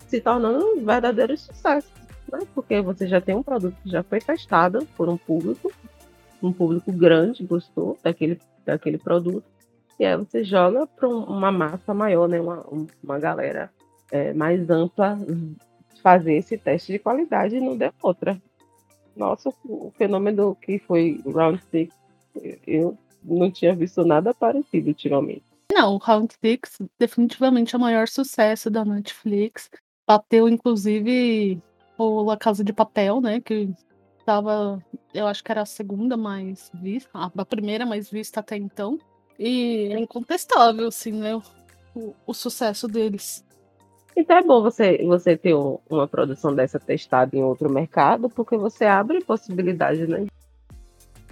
se 0.08 0.22
tornando 0.22 0.66
um 0.66 0.86
verdadeiro 0.86 1.38
sucesso. 1.38 1.92
Né? 2.32 2.40
Porque 2.56 2.82
você 2.82 3.08
já 3.08 3.20
tem 3.20 3.36
um 3.36 3.44
produto 3.44 3.76
que 3.84 3.90
já 3.90 4.02
foi 4.02 4.22
testado 4.22 4.88
por 4.96 5.10
um 5.10 5.18
público, 5.18 5.70
um 6.42 6.54
público 6.54 6.90
grande 6.94 7.44
gostou 7.44 7.98
daquele, 8.02 8.40
daquele 8.66 8.98
produto, 8.98 9.44
e 10.00 10.06
aí 10.06 10.16
você 10.16 10.42
joga 10.42 10.88
para 10.88 11.10
uma 11.10 11.52
massa 11.52 11.94
maior, 11.94 12.30
né? 12.30 12.40
uma, 12.40 12.66
uma 13.04 13.20
galera 13.20 13.70
é, 14.12 14.34
mais 14.34 14.70
ampla 14.70 15.18
fazer 16.02 16.34
esse 16.34 16.58
teste 16.58 16.92
de 16.92 17.00
qualidade 17.00 17.56
e 17.56 17.62
não 17.62 17.78
deu 17.78 17.92
outra. 18.02 18.42
Nossa, 19.16 19.54
o 19.66 19.92
fenômeno 19.98 20.56
que 20.56 20.80
foi 20.80 21.22
Round 21.26 21.62
Six, 21.70 21.94
eu 22.66 22.98
não 23.24 23.52
tinha 23.52 23.76
visto 23.76 24.04
nada 24.04 24.34
parecido 24.34 24.90
ultimamente. 24.90 25.44
Não, 25.72 25.96
o 25.96 25.98
Round 25.98 26.34
Six 26.44 26.82
definitivamente 27.00 27.76
é 27.76 27.78
o 27.78 27.82
maior 27.82 28.08
sucesso 28.08 28.70
da 28.70 28.84
Netflix. 28.84 29.70
Bateu, 30.08 30.48
inclusive, 30.50 31.62
o 31.98 32.24
La 32.24 32.38
Casa 32.38 32.64
de 32.64 32.74
Papel, 32.74 33.22
né? 33.22 33.40
Que 33.40 33.70
Tava, 34.26 34.84
eu 35.14 35.28
acho 35.28 35.44
que 35.44 35.52
era 35.52 35.62
a 35.62 35.66
segunda 35.66 36.16
mais 36.16 36.72
vista, 36.76 37.10
a 37.14 37.46
primeira 37.46 37.86
mais 37.86 38.10
vista 38.10 38.40
até 38.40 38.56
então. 38.56 38.98
E 39.38 39.90
é 39.92 40.00
incontestável, 40.00 40.88
assim, 40.88 41.12
né? 41.12 41.36
O, 41.96 42.14
o 42.26 42.34
sucesso 42.34 42.88
deles. 42.88 43.44
Então 44.16 44.38
é 44.38 44.44
bom 44.44 44.62
você, 44.62 45.04
você 45.06 45.38
ter 45.38 45.54
uma 45.54 46.08
produção 46.08 46.54
dessa 46.54 46.80
testada 46.80 47.36
em 47.36 47.44
outro 47.44 47.72
mercado, 47.72 48.30
porque 48.30 48.58
você 48.58 48.86
abre 48.86 49.24
possibilidades, 49.24 50.08
né? 50.08 50.28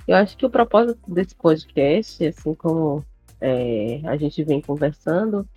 Eu 0.08 0.16
acho 0.16 0.36
que 0.38 0.46
o 0.46 0.50
propósito 0.50 1.00
desse 1.14 1.36
podcast, 1.36 2.26
assim 2.26 2.54
como 2.56 3.04
é, 3.40 4.02
a 4.06 4.18
gente 4.18 4.44
vem 4.44 4.62
conversando, 4.62 5.48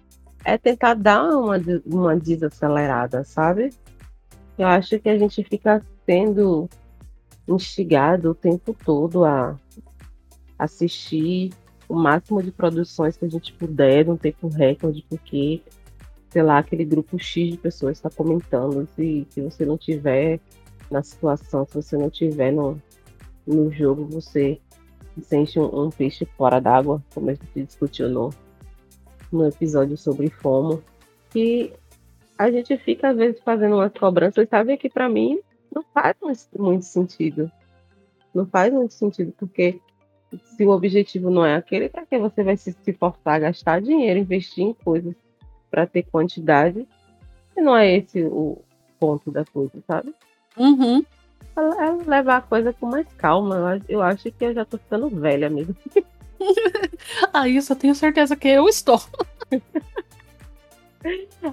é 0.45 0.59
tentar 0.59 0.95
dar 0.95 1.25
uma, 1.31 1.57
uma 1.87 2.17
desacelerada, 2.17 3.25
sabe? 3.25 3.71
Eu 4.59 4.67
acho 4.67 4.99
que 4.99 5.09
a 5.09 5.19
gente 5.19 5.43
fica 5.45 5.83
tendo 6.05 6.69
instigado 7.49 8.31
o 8.31 8.35
tempo 8.35 8.76
todo 8.85 9.25
a 9.25 9.59
assistir 10.59 11.52
o 11.88 11.95
máximo 11.95 12.43
de 12.43 12.50
produções 12.50 13.17
que 13.17 13.25
a 13.25 13.29
gente 13.29 13.52
puder 13.52 14.07
num 14.07 14.17
tempo 14.17 14.49
recorde, 14.49 15.05
porque, 15.09 15.62
sei 16.32 16.42
lá, 16.42 16.58
aquele 16.58 16.84
grupo 16.84 17.18
X 17.18 17.50
de 17.50 17.58
pessoas 17.58 17.98
está 17.98 18.08
comentando. 18.08 18.88
Se, 18.96 19.26
se 19.28 19.40
você 19.42 19.66
não 19.66 19.76
tiver 19.76 20.40
na 20.90 21.02
situação, 21.02 21.66
se 21.66 21.74
você 21.74 21.96
não 21.96 22.08
tiver 22.08 22.50
no, 22.50 22.80
no 23.46 23.70
jogo, 23.70 24.06
você 24.06 24.58
sente 25.20 25.60
um, 25.60 25.84
um 25.84 25.90
peixe 25.90 26.24
fora 26.24 26.58
d'água, 26.58 27.04
como 27.12 27.28
a 27.28 27.34
gente 27.34 27.66
discutiu 27.66 28.08
no, 28.08 28.30
no 29.30 29.46
episódio 29.46 29.94
sobre 29.98 30.30
FOMO. 30.30 30.82
E 31.34 31.70
a 32.38 32.50
gente 32.50 32.78
fica, 32.78 33.10
às 33.10 33.16
vezes, 33.16 33.38
fazendo 33.42 33.76
umas 33.76 33.92
cobranças, 33.92 34.48
sabe 34.48 34.78
que 34.78 34.88
para 34.88 35.10
mim 35.10 35.38
não 35.74 35.84
faz 35.92 36.16
muito 36.58 36.86
sentido. 36.86 37.52
Não 38.34 38.46
faz 38.46 38.72
muito 38.72 38.94
sentido, 38.94 39.34
porque 39.38 39.78
se 40.56 40.64
o 40.64 40.70
objetivo 40.70 41.28
não 41.28 41.44
é 41.44 41.56
aquele, 41.56 41.90
para 41.90 42.06
que 42.06 42.18
você 42.18 42.42
vai 42.42 42.56
se, 42.56 42.72
se 42.72 42.92
forçar 42.94 43.34
a 43.34 43.38
gastar 43.38 43.82
dinheiro, 43.82 44.18
investir 44.18 44.64
em 44.64 44.72
coisas 44.72 45.14
para 45.73 45.87
ter 45.87 46.02
quantidade? 46.02 46.87
E 47.57 47.61
não 47.62 47.75
é 47.75 47.97
esse 47.97 48.23
o 48.23 48.59
ponto 49.00 49.31
da 49.31 49.43
coisa, 49.47 49.73
sabe? 49.87 50.14
Uhum. 50.57 51.02
É, 51.57 52.09
levar 52.09 52.37
a 52.37 52.43
coisa 52.43 52.73
com 52.75 52.87
mais 52.87 53.07
calma. 53.17 53.81
Eu 53.88 54.02
acho 54.02 54.31
que 54.31 54.45
eu 54.45 54.55
já 54.55 54.67
tô 54.67 54.76
ficando 54.76 55.09
velha 55.09 55.49
mesmo. 55.49 55.75
ah, 57.33 57.49
isso 57.49 57.73
eu 57.73 57.76
tenho 57.76 57.95
certeza 57.95 58.37
que 58.37 58.49
eu 58.49 58.69
estou. 58.69 59.00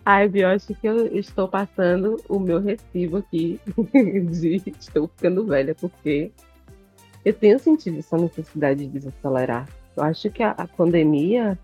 Ai, 0.05 0.29
eu 0.33 0.47
acho 0.49 0.75
que 0.75 0.87
eu 0.87 1.07
estou 1.17 1.47
passando 1.47 2.21
o 2.29 2.39
meu 2.39 2.59
recibo 2.59 3.17
aqui 3.17 3.59
de 4.31 4.61
estou 4.79 5.07
ficando 5.07 5.43
velha, 5.45 5.73
porque 5.73 6.31
eu 7.25 7.33
tenho 7.33 7.57
sentido 7.57 7.97
essa 7.97 8.15
necessidade 8.15 8.85
de 8.85 8.99
desacelerar. 8.99 9.67
Eu 9.97 10.03
acho 10.03 10.29
que 10.29 10.43
a, 10.43 10.51
a 10.51 10.67
pandemia 10.67 11.57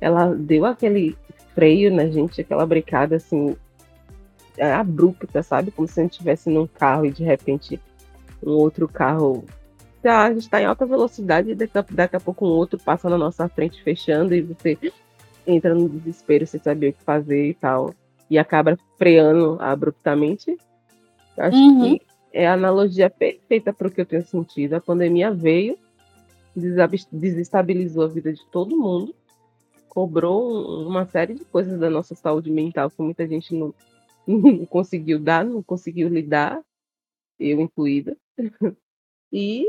ela 0.00 0.34
deu 0.34 0.64
aquele 0.64 1.16
freio 1.60 1.94
na 1.94 2.06
gente, 2.06 2.40
aquela 2.40 2.64
brincada 2.64 3.16
assim 3.16 3.54
é, 4.56 4.72
abrupta, 4.72 5.42
sabe? 5.42 5.70
Como 5.70 5.86
se 5.86 6.00
a 6.00 6.02
gente 6.02 6.12
estivesse 6.12 6.48
num 6.48 6.66
carro 6.66 7.04
e 7.04 7.10
de 7.10 7.22
repente 7.22 7.78
um 8.42 8.52
outro 8.52 8.88
carro. 8.88 9.44
Ah, 10.02 10.24
a 10.24 10.28
gente 10.30 10.44
está 10.44 10.62
em 10.62 10.64
alta 10.64 10.86
velocidade 10.86 11.50
e 11.50 11.54
daqui 11.54 11.76
a, 11.76 11.84
daqui 11.90 12.16
a 12.16 12.20
pouco 12.20 12.46
um 12.46 12.50
outro 12.50 12.78
passa 12.78 13.10
na 13.10 13.18
nossa 13.18 13.46
frente 13.50 13.82
fechando 13.82 14.34
e 14.34 14.40
você 14.40 14.78
entra 15.46 15.74
no 15.74 15.86
desespero 15.86 16.46
sem 16.46 16.58
saber 16.58 16.88
o 16.88 16.92
que 16.94 17.04
fazer 17.04 17.50
e 17.50 17.54
tal. 17.54 17.94
E 18.30 18.38
acaba 18.38 18.78
freando 18.96 19.58
abruptamente. 19.60 20.56
Acho 21.36 21.58
uhum. 21.58 21.98
que 21.98 22.02
é 22.32 22.46
a 22.46 22.54
analogia 22.54 23.10
perfeita 23.10 23.70
para 23.70 23.88
o 23.88 23.90
que 23.90 24.00
eu 24.00 24.06
tenho 24.06 24.24
sentido. 24.24 24.74
A 24.74 24.80
pandemia 24.80 25.30
veio, 25.30 25.76
desestabilizou 27.12 28.04
a 28.04 28.08
vida 28.08 28.32
de 28.32 28.46
todo 28.50 28.78
mundo, 28.78 29.14
cobrou 29.90 30.86
uma 30.86 31.04
série 31.04 31.34
de 31.34 31.44
coisas 31.44 31.78
da 31.78 31.90
nossa 31.90 32.14
saúde 32.14 32.50
mental 32.50 32.88
que 32.88 33.02
muita 33.02 33.26
gente 33.26 33.54
não, 33.54 33.74
não 34.26 34.64
conseguiu 34.64 35.18
dar, 35.18 35.44
não 35.44 35.62
conseguiu 35.62 36.08
lidar, 36.08 36.62
eu 37.38 37.60
incluída. 37.60 38.16
E 39.32 39.64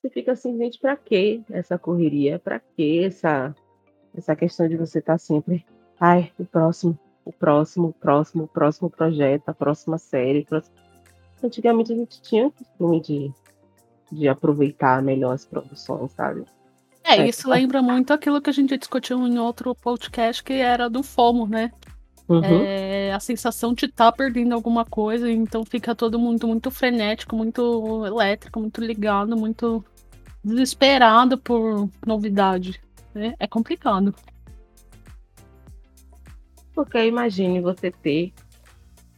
você 0.00 0.08
fica 0.08 0.32
assim, 0.32 0.56
gente, 0.56 0.78
para 0.78 0.96
que 0.96 1.44
essa 1.50 1.78
correria? 1.78 2.38
Para 2.38 2.58
que 2.58 3.04
essa 3.04 3.54
essa 4.14 4.34
questão 4.34 4.66
de 4.66 4.78
você 4.78 4.98
estar 4.98 5.12
tá 5.12 5.18
sempre, 5.18 5.64
ai, 6.00 6.32
o 6.38 6.44
próximo, 6.46 6.98
o 7.24 7.32
próximo, 7.32 7.88
o 7.88 7.92
próximo, 7.92 8.44
o 8.44 8.48
próximo 8.48 8.88
projeto, 8.88 9.48
a 9.48 9.54
próxima 9.54 9.98
série. 9.98 10.44
Próximo... 10.44 10.74
Antigamente 11.42 11.92
a 11.92 11.96
gente 11.96 12.22
tinha 12.22 12.46
o 12.46 12.50
costume 12.50 13.00
de, 13.00 13.32
de 14.10 14.26
aproveitar 14.26 15.02
melhor 15.02 15.34
as 15.34 15.44
produções, 15.44 16.12
sabe? 16.12 16.46
É, 17.08 17.22
é 17.22 17.28
isso 17.28 17.48
lembra 17.48 17.80
muito 17.80 18.12
aquilo 18.12 18.40
que 18.40 18.50
a 18.50 18.52
gente 18.52 18.76
discutiu 18.76 19.26
em 19.26 19.38
outro 19.38 19.74
podcast 19.74 20.44
que 20.44 20.52
era 20.52 20.90
do 20.90 21.02
FOMO, 21.02 21.46
né? 21.46 21.72
Uhum. 22.28 22.42
É, 22.44 23.10
a 23.14 23.18
sensação 23.18 23.72
de 23.72 23.86
estar 23.86 24.12
tá 24.12 24.12
perdendo 24.12 24.54
alguma 24.54 24.84
coisa, 24.84 25.30
então 25.30 25.64
fica 25.64 25.94
todo 25.94 26.18
mundo 26.18 26.46
muito 26.46 26.70
frenético, 26.70 27.34
muito 27.34 28.04
elétrico, 28.04 28.60
muito 28.60 28.82
ligado, 28.82 29.34
muito 29.34 29.82
desesperado 30.44 31.38
por 31.38 31.88
novidade. 32.06 32.78
Né? 33.14 33.34
É 33.40 33.46
complicado. 33.46 34.14
Porque 36.74 37.06
imagine 37.06 37.62
você 37.62 37.90
ter 37.90 38.34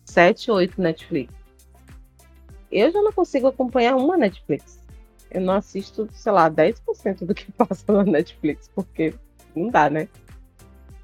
sete, 0.04 0.48
oito 0.48 0.80
Netflix. 0.80 1.34
Eu 2.70 2.92
já 2.92 3.02
não 3.02 3.12
consigo 3.12 3.48
acompanhar 3.48 3.96
uma 3.96 4.16
Netflix. 4.16 4.79
Eu 5.30 5.40
não 5.40 5.54
assisto, 5.54 6.08
sei 6.12 6.32
lá, 6.32 6.50
10% 6.50 7.24
do 7.24 7.34
que 7.34 7.50
passa 7.52 7.92
na 7.92 8.04
Netflix, 8.04 8.70
porque 8.74 9.14
não 9.54 9.68
dá, 9.68 9.88
né? 9.88 10.08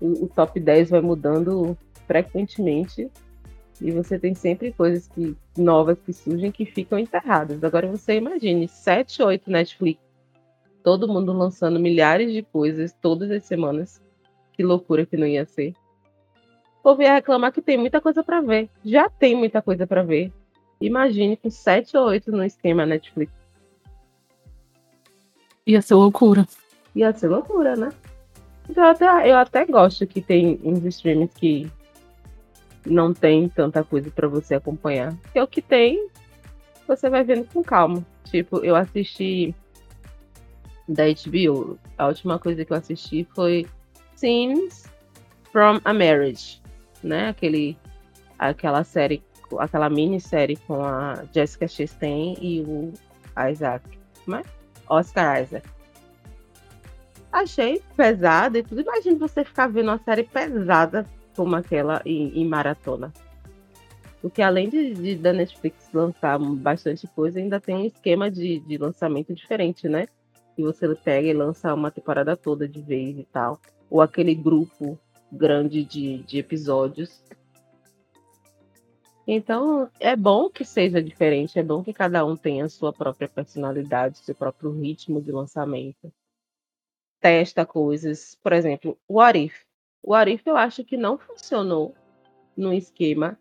O, 0.00 0.24
o 0.24 0.28
top 0.28 0.58
10 0.58 0.90
vai 0.90 1.00
mudando 1.00 1.76
frequentemente 2.06 3.10
e 3.80 3.90
você 3.90 4.18
tem 4.18 4.34
sempre 4.34 4.72
coisas 4.72 5.08
que, 5.08 5.36
novas 5.56 5.98
que 6.00 6.12
surgem 6.12 6.50
que 6.50 6.64
ficam 6.64 6.98
enterradas. 6.98 7.62
Agora 7.62 7.86
você 7.86 8.16
imagine, 8.16 8.68
7, 8.68 9.22
8 9.22 9.50
Netflix 9.50 10.06
todo 10.86 11.08
mundo 11.08 11.32
lançando 11.32 11.80
milhares 11.80 12.32
de 12.32 12.44
coisas 12.44 12.92
todas 13.02 13.28
as 13.32 13.42
semanas. 13.42 14.00
Que 14.52 14.62
loucura 14.62 15.04
que 15.04 15.16
não 15.16 15.26
ia 15.26 15.44
ser. 15.44 15.74
O 16.78 16.82
povo 16.84 17.02
ia 17.02 17.14
reclamar 17.14 17.50
que 17.50 17.60
tem 17.60 17.76
muita 17.76 18.00
coisa 18.00 18.22
para 18.22 18.40
ver. 18.40 18.70
Já 18.84 19.10
tem 19.10 19.34
muita 19.34 19.60
coisa 19.60 19.84
para 19.84 20.04
ver. 20.04 20.32
Imagine 20.80 21.36
com 21.36 21.50
sete 21.50 21.96
ou 21.96 22.06
oito 22.06 22.30
no 22.30 22.44
esquema 22.44 22.86
Netflix. 22.86 23.32
Ia 25.66 25.82
ser 25.82 25.94
loucura. 25.94 26.46
Ia 26.94 27.12
ser 27.12 27.28
loucura, 27.28 27.74
né? 27.74 27.90
Então, 28.68 28.84
eu 28.84 28.90
até, 28.90 29.30
eu 29.30 29.36
até 29.36 29.64
gosto 29.64 30.06
que 30.06 30.20
tem 30.20 30.60
uns 30.62 30.84
streams 30.84 31.30
que 31.34 31.70
não 32.84 33.12
tem 33.12 33.48
tanta 33.48 33.82
coisa 33.82 34.10
para 34.10 34.28
você 34.28 34.54
acompanhar. 34.54 35.14
Porque 35.22 35.40
o 35.40 35.46
que 35.46 35.60
tem, 35.60 36.08
você 36.86 37.10
vai 37.10 37.24
vendo 37.24 37.44
com 37.52 37.62
calma. 37.62 38.04
Tipo, 38.24 38.58
eu 38.64 38.76
assisti 38.76 39.54
da 40.88 41.04
HBO. 41.04 41.78
A 41.98 42.06
última 42.06 42.38
coisa 42.38 42.64
que 42.64 42.72
eu 42.72 42.76
assisti 42.76 43.26
foi 43.34 43.66
Scenes 44.14 44.84
from 45.52 45.80
a 45.84 45.92
Marriage, 45.92 46.62
né? 47.02 47.28
Aquele, 47.28 47.76
aquela 48.38 48.84
série, 48.84 49.22
aquela 49.58 49.90
minissérie 49.90 50.56
com 50.66 50.82
a 50.82 51.24
Jessica 51.34 51.66
Chastain 51.66 52.36
e 52.40 52.60
o 52.60 52.92
Isaac, 53.50 53.84
mas 54.26 54.46
Oscar 54.88 55.42
Isaac. 55.42 55.68
Achei 57.32 57.82
pesada 57.96 58.58
e 58.58 58.62
tudo. 58.62 58.80
Imagina 58.80 59.18
você 59.18 59.44
ficar 59.44 59.66
vendo 59.66 59.88
uma 59.88 59.98
série 59.98 60.24
pesada 60.24 61.06
como 61.34 61.54
aquela 61.54 62.00
em, 62.04 62.40
em 62.40 62.46
maratona. 62.46 63.12
Porque 64.22 64.40
além 64.40 64.68
de, 64.68 64.94
de, 64.94 65.16
da 65.16 65.32
Netflix 65.32 65.90
lançar 65.92 66.38
bastante 66.38 67.06
coisa, 67.08 67.38
ainda 67.38 67.60
tem 67.60 67.76
um 67.76 67.84
esquema 67.84 68.30
de, 68.30 68.60
de 68.60 68.78
lançamento 68.78 69.34
diferente, 69.34 69.88
né? 69.88 70.06
que 70.56 70.62
você 70.62 70.92
pega 70.94 71.28
e 71.28 71.34
lança 71.34 71.72
uma 71.74 71.90
temporada 71.90 72.34
toda 72.34 72.66
de 72.66 72.80
vez 72.80 73.18
e 73.18 73.24
tal. 73.24 73.60
Ou 73.90 74.00
aquele 74.00 74.34
grupo 74.34 74.98
grande 75.30 75.84
de, 75.84 76.22
de 76.22 76.38
episódios. 76.38 77.22
Então, 79.26 79.90
é 79.98 80.14
bom 80.14 80.48
que 80.48 80.64
seja 80.64 81.02
diferente, 81.02 81.58
é 81.58 81.62
bom 81.62 81.82
que 81.82 81.92
cada 81.92 82.24
um 82.24 82.36
tenha 82.36 82.64
a 82.64 82.68
sua 82.68 82.92
própria 82.92 83.28
personalidade, 83.28 84.18
seu 84.18 84.34
próprio 84.34 84.70
ritmo 84.70 85.20
de 85.20 85.32
lançamento. 85.32 86.12
Testa 87.20 87.66
coisas. 87.66 88.36
Por 88.40 88.52
exemplo, 88.52 88.96
o 89.08 89.20
Arif. 89.20 89.64
O 90.00 90.14
Arif 90.14 90.46
eu 90.46 90.56
acho 90.56 90.84
que 90.84 90.96
não 90.96 91.18
funcionou 91.18 91.92
no 92.56 92.72
esquema 92.72 93.36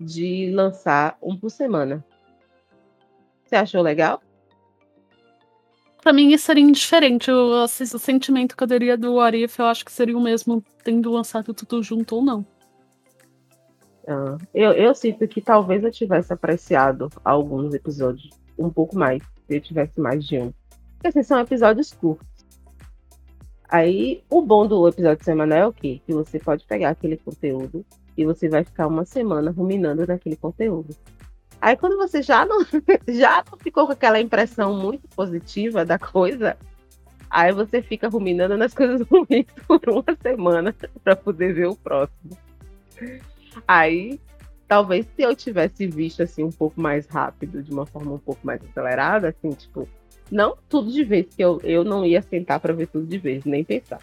de 0.00 0.50
lançar 0.50 1.16
um 1.22 1.36
por 1.36 1.50
semana. 1.50 2.04
Você 3.44 3.54
achou 3.54 3.80
legal? 3.80 4.20
Pra 6.02 6.12
mim 6.12 6.32
isso 6.32 6.46
seria 6.46 6.64
indiferente. 6.64 7.30
O, 7.30 7.62
o 7.62 7.68
sentimento 7.68 8.56
que 8.56 8.64
eu 8.64 8.66
teria 8.66 8.96
do 8.96 9.20
Arif, 9.20 9.56
eu 9.60 9.66
acho 9.66 9.84
que 9.84 9.92
seria 9.92 10.18
o 10.18 10.20
mesmo 10.20 10.64
tendo 10.82 11.12
lançado 11.12 11.54
tudo 11.54 11.80
junto 11.80 12.16
ou 12.16 12.24
não. 12.24 12.44
Ah, 14.06 14.36
eu, 14.52 14.72
eu 14.72 14.94
sinto 14.94 15.26
que 15.28 15.40
talvez 15.40 15.82
eu 15.84 15.90
tivesse 15.90 16.32
apreciado 16.32 17.08
alguns 17.24 17.74
episódios 17.74 18.30
um 18.58 18.70
pouco 18.70 18.96
mais, 18.96 19.22
se 19.46 19.56
eu 19.56 19.60
tivesse 19.60 20.00
mais 20.00 20.24
de 20.24 20.38
um. 20.38 20.52
Porque 20.94 21.08
assim, 21.08 21.22
são 21.22 21.40
episódios 21.40 21.92
curtos. 21.92 22.26
Aí, 23.68 24.22
o 24.28 24.42
bom 24.42 24.66
do 24.66 24.86
episódio 24.86 25.24
semanal 25.24 25.58
é 25.58 25.66
o 25.66 25.72
quê? 25.72 26.00
Que 26.06 26.12
você 26.12 26.38
pode 26.38 26.64
pegar 26.66 26.90
aquele 26.90 27.16
conteúdo 27.16 27.84
e 28.16 28.24
você 28.24 28.48
vai 28.48 28.62
ficar 28.64 28.86
uma 28.86 29.04
semana 29.04 29.50
ruminando 29.50 30.06
naquele 30.06 30.36
conteúdo. 30.36 30.94
Aí 31.60 31.76
quando 31.76 31.96
você 31.96 32.22
já 32.22 32.44
não, 32.44 32.58
já 33.08 33.44
não 33.50 33.58
ficou 33.58 33.86
com 33.86 33.92
aquela 33.92 34.20
impressão 34.20 34.76
muito 34.76 35.08
positiva 35.08 35.84
da 35.84 35.98
coisa, 35.98 36.56
aí 37.30 37.52
você 37.52 37.80
fica 37.80 38.08
ruminando 38.08 38.56
nas 38.56 38.74
coisas 38.74 39.00
ruins 39.08 39.46
por 39.66 39.80
uma 39.88 40.04
semana 40.20 40.74
para 41.02 41.16
poder 41.16 41.54
ver 41.54 41.68
o 41.68 41.76
próximo. 41.76 42.36
Aí, 43.66 44.20
talvez 44.66 45.06
se 45.14 45.22
eu 45.22 45.34
tivesse 45.34 45.86
visto 45.86 46.22
assim 46.22 46.42
um 46.42 46.50
pouco 46.50 46.80
mais 46.80 47.06
rápido, 47.06 47.62
de 47.62 47.72
uma 47.72 47.86
forma 47.86 48.12
um 48.12 48.18
pouco 48.18 48.40
mais 48.44 48.62
acelerada, 48.62 49.28
assim, 49.28 49.50
tipo, 49.50 49.88
não 50.30 50.56
tudo 50.68 50.90
de 50.90 51.04
vez, 51.04 51.34
que 51.34 51.42
eu, 51.42 51.60
eu 51.62 51.84
não 51.84 52.04
ia 52.04 52.22
sentar 52.22 52.58
para 52.58 52.72
ver 52.72 52.86
tudo 52.86 53.06
de 53.06 53.18
vez, 53.18 53.44
nem 53.44 53.64
pensar. 53.64 54.00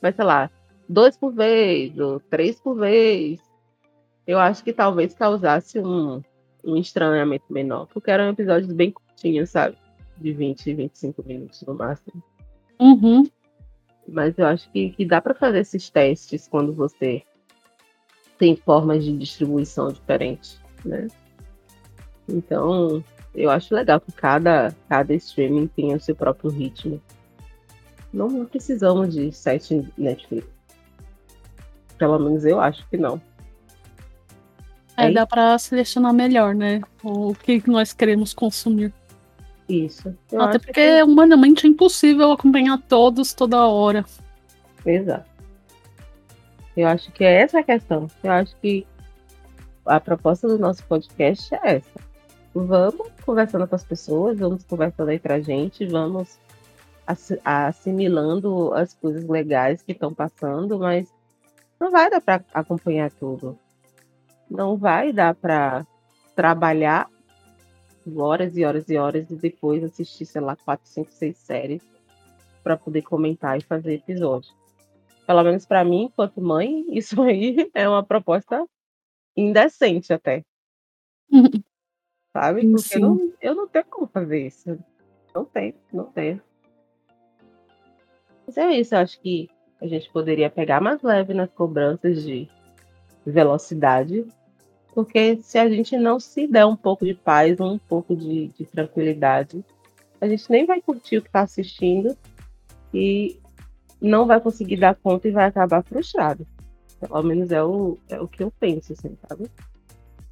Mas 0.00 0.14
sei 0.14 0.24
lá, 0.24 0.50
dois 0.88 1.16
por 1.16 1.32
vez, 1.32 1.98
ou 1.98 2.20
três 2.20 2.60
por 2.60 2.74
vez, 2.76 3.40
eu 4.26 4.38
acho 4.38 4.62
que 4.62 4.72
talvez 4.72 5.12
causasse 5.12 5.78
um, 5.78 6.22
um 6.64 6.76
estranhamento 6.76 7.46
menor, 7.50 7.86
porque 7.86 8.10
eram 8.10 8.30
episódios 8.30 8.72
bem 8.72 8.92
curtinhos, 8.92 9.50
sabe? 9.50 9.76
De 10.16 10.32
20, 10.32 10.74
25 10.74 11.24
minutos 11.26 11.62
no 11.66 11.74
máximo. 11.74 12.22
Uhum. 12.78 13.28
Mas 14.06 14.38
eu 14.38 14.46
acho 14.46 14.70
que, 14.70 14.90
que 14.90 15.04
dá 15.04 15.20
para 15.20 15.34
fazer 15.34 15.60
esses 15.60 15.90
testes 15.90 16.48
quando 16.48 16.72
você 16.72 17.22
tem 18.40 18.56
formas 18.56 19.04
de 19.04 19.16
distribuição 19.16 19.92
diferentes, 19.92 20.58
né? 20.84 21.06
Então, 22.26 23.04
Eu 23.32 23.48
acho 23.48 23.72
legal 23.72 24.00
que 24.00 24.10
cada, 24.10 24.74
cada 24.88 25.14
streaming 25.14 25.68
tenha 25.68 25.96
o 25.96 26.00
seu 26.00 26.16
próprio 26.16 26.50
ritmo. 26.50 27.00
Não 28.12 28.44
precisamos 28.44 29.14
de 29.14 29.30
site 29.30 29.86
Netflix. 29.96 30.48
Pelo 31.96 32.18
menos 32.18 32.44
eu 32.44 32.60
acho 32.60 32.84
que 32.88 32.96
não. 32.96 33.20
É, 34.96 35.06
é 35.06 35.12
dá 35.12 35.24
para 35.24 35.56
selecionar 35.58 36.12
melhor, 36.12 36.56
né? 36.56 36.80
O 37.04 37.34
que 37.34 37.62
nós 37.70 37.92
queremos 37.92 38.34
consumir. 38.34 38.92
Isso. 39.68 40.12
Até 40.36 40.58
porque 40.58 40.96
que... 40.96 41.02
humanamente 41.04 41.66
é 41.66 41.70
impossível 41.70 42.32
acompanhar 42.32 42.78
todos 42.88 43.32
toda 43.32 43.64
hora. 43.68 44.04
Exato. 44.84 45.29
Eu 46.80 46.88
acho 46.88 47.12
que 47.12 47.24
é 47.24 47.42
essa 47.42 47.60
a 47.60 47.62
questão. 47.62 48.06
Eu 48.24 48.32
acho 48.32 48.56
que 48.56 48.86
a 49.84 50.00
proposta 50.00 50.48
do 50.48 50.58
nosso 50.58 50.82
podcast 50.86 51.54
é 51.56 51.76
essa. 51.76 52.00
Vamos 52.54 53.08
conversando 53.24 53.68
com 53.68 53.74
as 53.74 53.84
pessoas, 53.84 54.38
vamos 54.38 54.64
conversando 54.64 55.10
entre 55.10 55.32
a 55.32 55.40
gente, 55.40 55.86
vamos 55.86 56.38
assimilando 57.44 58.72
as 58.72 58.94
coisas 58.94 59.28
legais 59.28 59.82
que 59.82 59.92
estão 59.92 60.14
passando, 60.14 60.78
mas 60.78 61.12
não 61.78 61.90
vai 61.90 62.08
dar 62.08 62.20
para 62.20 62.42
acompanhar 62.54 63.10
tudo. 63.10 63.58
Não 64.50 64.76
vai 64.76 65.12
dar 65.12 65.34
para 65.34 65.86
trabalhar 66.34 67.08
horas 68.16 68.56
e 68.56 68.64
horas 68.64 68.88
e 68.88 68.96
horas 68.96 69.30
e 69.30 69.36
depois 69.36 69.84
assistir, 69.84 70.24
sei 70.24 70.40
lá, 70.40 70.56
quatro, 70.56 70.88
cinco, 70.88 71.10
seis 71.12 71.36
séries 71.36 71.82
para 72.62 72.76
poder 72.76 73.02
comentar 73.02 73.58
e 73.58 73.62
fazer 73.62 73.94
episódio. 73.94 74.59
Pelo 75.30 75.44
menos 75.44 75.64
para 75.64 75.84
mim, 75.84 76.06
enquanto 76.06 76.40
mãe, 76.40 76.84
isso 76.90 77.22
aí 77.22 77.70
é 77.72 77.88
uma 77.88 78.04
proposta 78.04 78.66
indecente 79.36 80.12
até. 80.12 80.44
Sabe? 82.36 82.68
Porque 82.68 82.96
eu 82.96 83.00
não, 83.00 83.32
eu 83.40 83.54
não 83.54 83.68
tenho 83.68 83.84
como 83.84 84.08
fazer 84.08 84.48
isso. 84.48 84.76
Não 85.32 85.44
tenho, 85.44 85.74
não 85.92 86.06
tenho. 86.06 86.42
Mas 88.44 88.56
é 88.56 88.72
isso, 88.72 88.92
eu 88.92 88.98
acho 88.98 89.20
que 89.20 89.48
a 89.80 89.86
gente 89.86 90.10
poderia 90.10 90.50
pegar 90.50 90.80
mais 90.80 91.00
leve 91.00 91.32
nas 91.32 91.52
cobranças 91.52 92.24
de 92.24 92.48
velocidade, 93.24 94.26
porque 94.92 95.36
se 95.36 95.58
a 95.58 95.70
gente 95.70 95.96
não 95.96 96.18
se 96.18 96.48
der 96.48 96.66
um 96.66 96.74
pouco 96.74 97.04
de 97.04 97.14
paz, 97.14 97.60
um 97.60 97.78
pouco 97.78 98.16
de, 98.16 98.48
de 98.48 98.66
tranquilidade, 98.66 99.64
a 100.20 100.26
gente 100.26 100.50
nem 100.50 100.66
vai 100.66 100.82
curtir 100.82 101.18
o 101.18 101.22
que 101.22 101.28
está 101.28 101.42
assistindo 101.42 102.18
e 102.92 103.38
não 104.00 104.26
vai 104.26 104.40
conseguir 104.40 104.76
dar 104.76 104.94
conta 104.94 105.28
e 105.28 105.32
vai 105.32 105.46
acabar 105.46 105.82
frustrado. 105.82 106.46
Pelo 106.98 107.22
menos 107.22 107.50
é 107.50 107.62
o, 107.62 107.98
é 108.08 108.20
o 108.20 108.28
que 108.28 108.42
eu 108.42 108.50
penso, 108.58 108.92
assim, 108.92 109.16
sabe? 109.28 109.50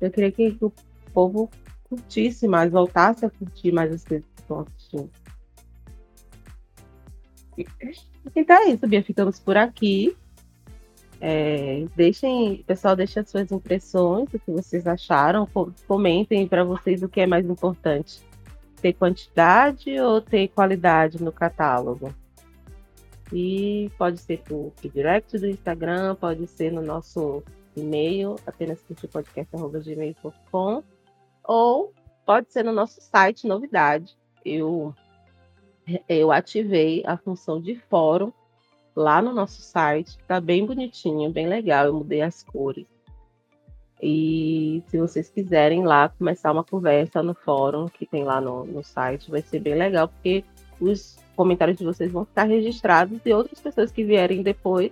Eu 0.00 0.10
queria 0.10 0.30
que 0.30 0.56
o 0.60 0.72
povo 1.12 1.50
curtisse 1.88 2.46
mais, 2.46 2.70
voltasse 2.70 3.24
a 3.24 3.30
curtir 3.30 3.72
mais 3.72 3.92
as 3.92 4.04
coisas 4.04 4.26
que 4.34 4.42
estão 4.42 4.60
assistindo. 4.60 5.10
Então 8.36 8.56
é 8.56 8.68
isso, 8.70 8.86
Bia. 8.86 9.02
Ficamos 9.02 9.40
por 9.40 9.56
aqui. 9.56 10.16
É, 11.20 11.84
deixem, 11.96 12.62
pessoal, 12.64 12.94
deixem 12.94 13.20
as 13.20 13.28
suas 13.28 13.50
impressões, 13.50 14.32
o 14.32 14.38
que 14.38 14.52
vocês 14.52 14.86
acharam. 14.86 15.48
Comentem 15.86 16.46
para 16.46 16.62
vocês 16.62 17.02
o 17.02 17.08
que 17.08 17.20
é 17.20 17.26
mais 17.26 17.44
importante: 17.48 18.20
ter 18.80 18.92
quantidade 18.92 19.98
ou 19.98 20.20
ter 20.20 20.48
qualidade 20.48 21.22
no 21.22 21.32
catálogo. 21.32 22.14
E 23.32 23.90
pode 23.98 24.18
ser 24.18 24.42
por 24.42 24.72
direct 24.82 25.38
do 25.38 25.46
Instagram, 25.46 26.14
pode 26.14 26.46
ser 26.46 26.72
no 26.72 26.80
nosso 26.80 27.42
e-mail, 27.76 28.36
apenas 28.46 28.80
podcast.gmail.com, 28.80 30.82
ou 31.44 31.92
pode 32.24 32.52
ser 32.52 32.64
no 32.64 32.72
nosso 32.72 33.00
site 33.00 33.46
Novidade. 33.46 34.16
Eu 34.44 34.94
eu 36.08 36.30
ativei 36.30 37.02
a 37.06 37.16
função 37.16 37.60
de 37.60 37.74
fórum 37.74 38.32
lá 38.94 39.22
no 39.22 39.32
nosso 39.32 39.62
site. 39.62 40.18
Tá 40.26 40.40
bem 40.40 40.66
bonitinho, 40.66 41.30
bem 41.30 41.46
legal. 41.46 41.86
Eu 41.86 41.94
mudei 41.94 42.20
as 42.20 42.42
cores. 42.42 42.86
E 44.00 44.82
se 44.88 44.98
vocês 44.98 45.28
quiserem 45.28 45.84
lá 45.84 46.08
começar 46.08 46.52
uma 46.52 46.62
conversa 46.62 47.22
no 47.22 47.34
fórum 47.34 47.86
que 47.86 48.06
tem 48.06 48.22
lá 48.22 48.40
no, 48.40 48.64
no 48.64 48.84
site, 48.84 49.30
vai 49.30 49.42
ser 49.42 49.60
bem 49.60 49.74
legal, 49.74 50.08
porque 50.08 50.44
os 50.80 51.18
comentários 51.38 51.78
de 51.78 51.84
vocês 51.84 52.10
vão 52.10 52.24
ficar 52.24 52.48
registrados 52.48 53.20
e 53.24 53.32
outras 53.32 53.60
pessoas 53.60 53.92
que 53.92 54.02
vierem 54.02 54.42
depois 54.42 54.90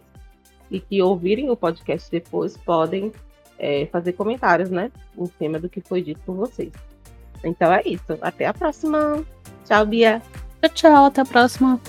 e 0.71 0.79
que 0.79 1.03
ouvirem 1.03 1.51
o 1.51 1.57
podcast 1.57 2.09
depois 2.09 2.57
podem 2.57 3.11
é, 3.59 3.87
fazer 3.87 4.13
comentários, 4.13 4.71
né? 4.71 4.93
Em 5.19 5.27
cima 5.27 5.59
do 5.59 5.69
que 5.69 5.81
foi 5.81 6.01
dito 6.03 6.21
por 6.25 6.37
vocês. 6.37 6.73
Então 7.43 7.73
é 7.73 7.83
isso. 7.85 8.17
Até 8.21 8.47
a 8.47 8.55
próxima. 8.55 9.25
Tchau, 9.65 9.85
Bia. 9.87 10.23
Tchau, 10.63 10.71
tchau. 10.73 11.05
Até 11.07 11.23
a 11.23 11.25
próxima. 11.25 11.81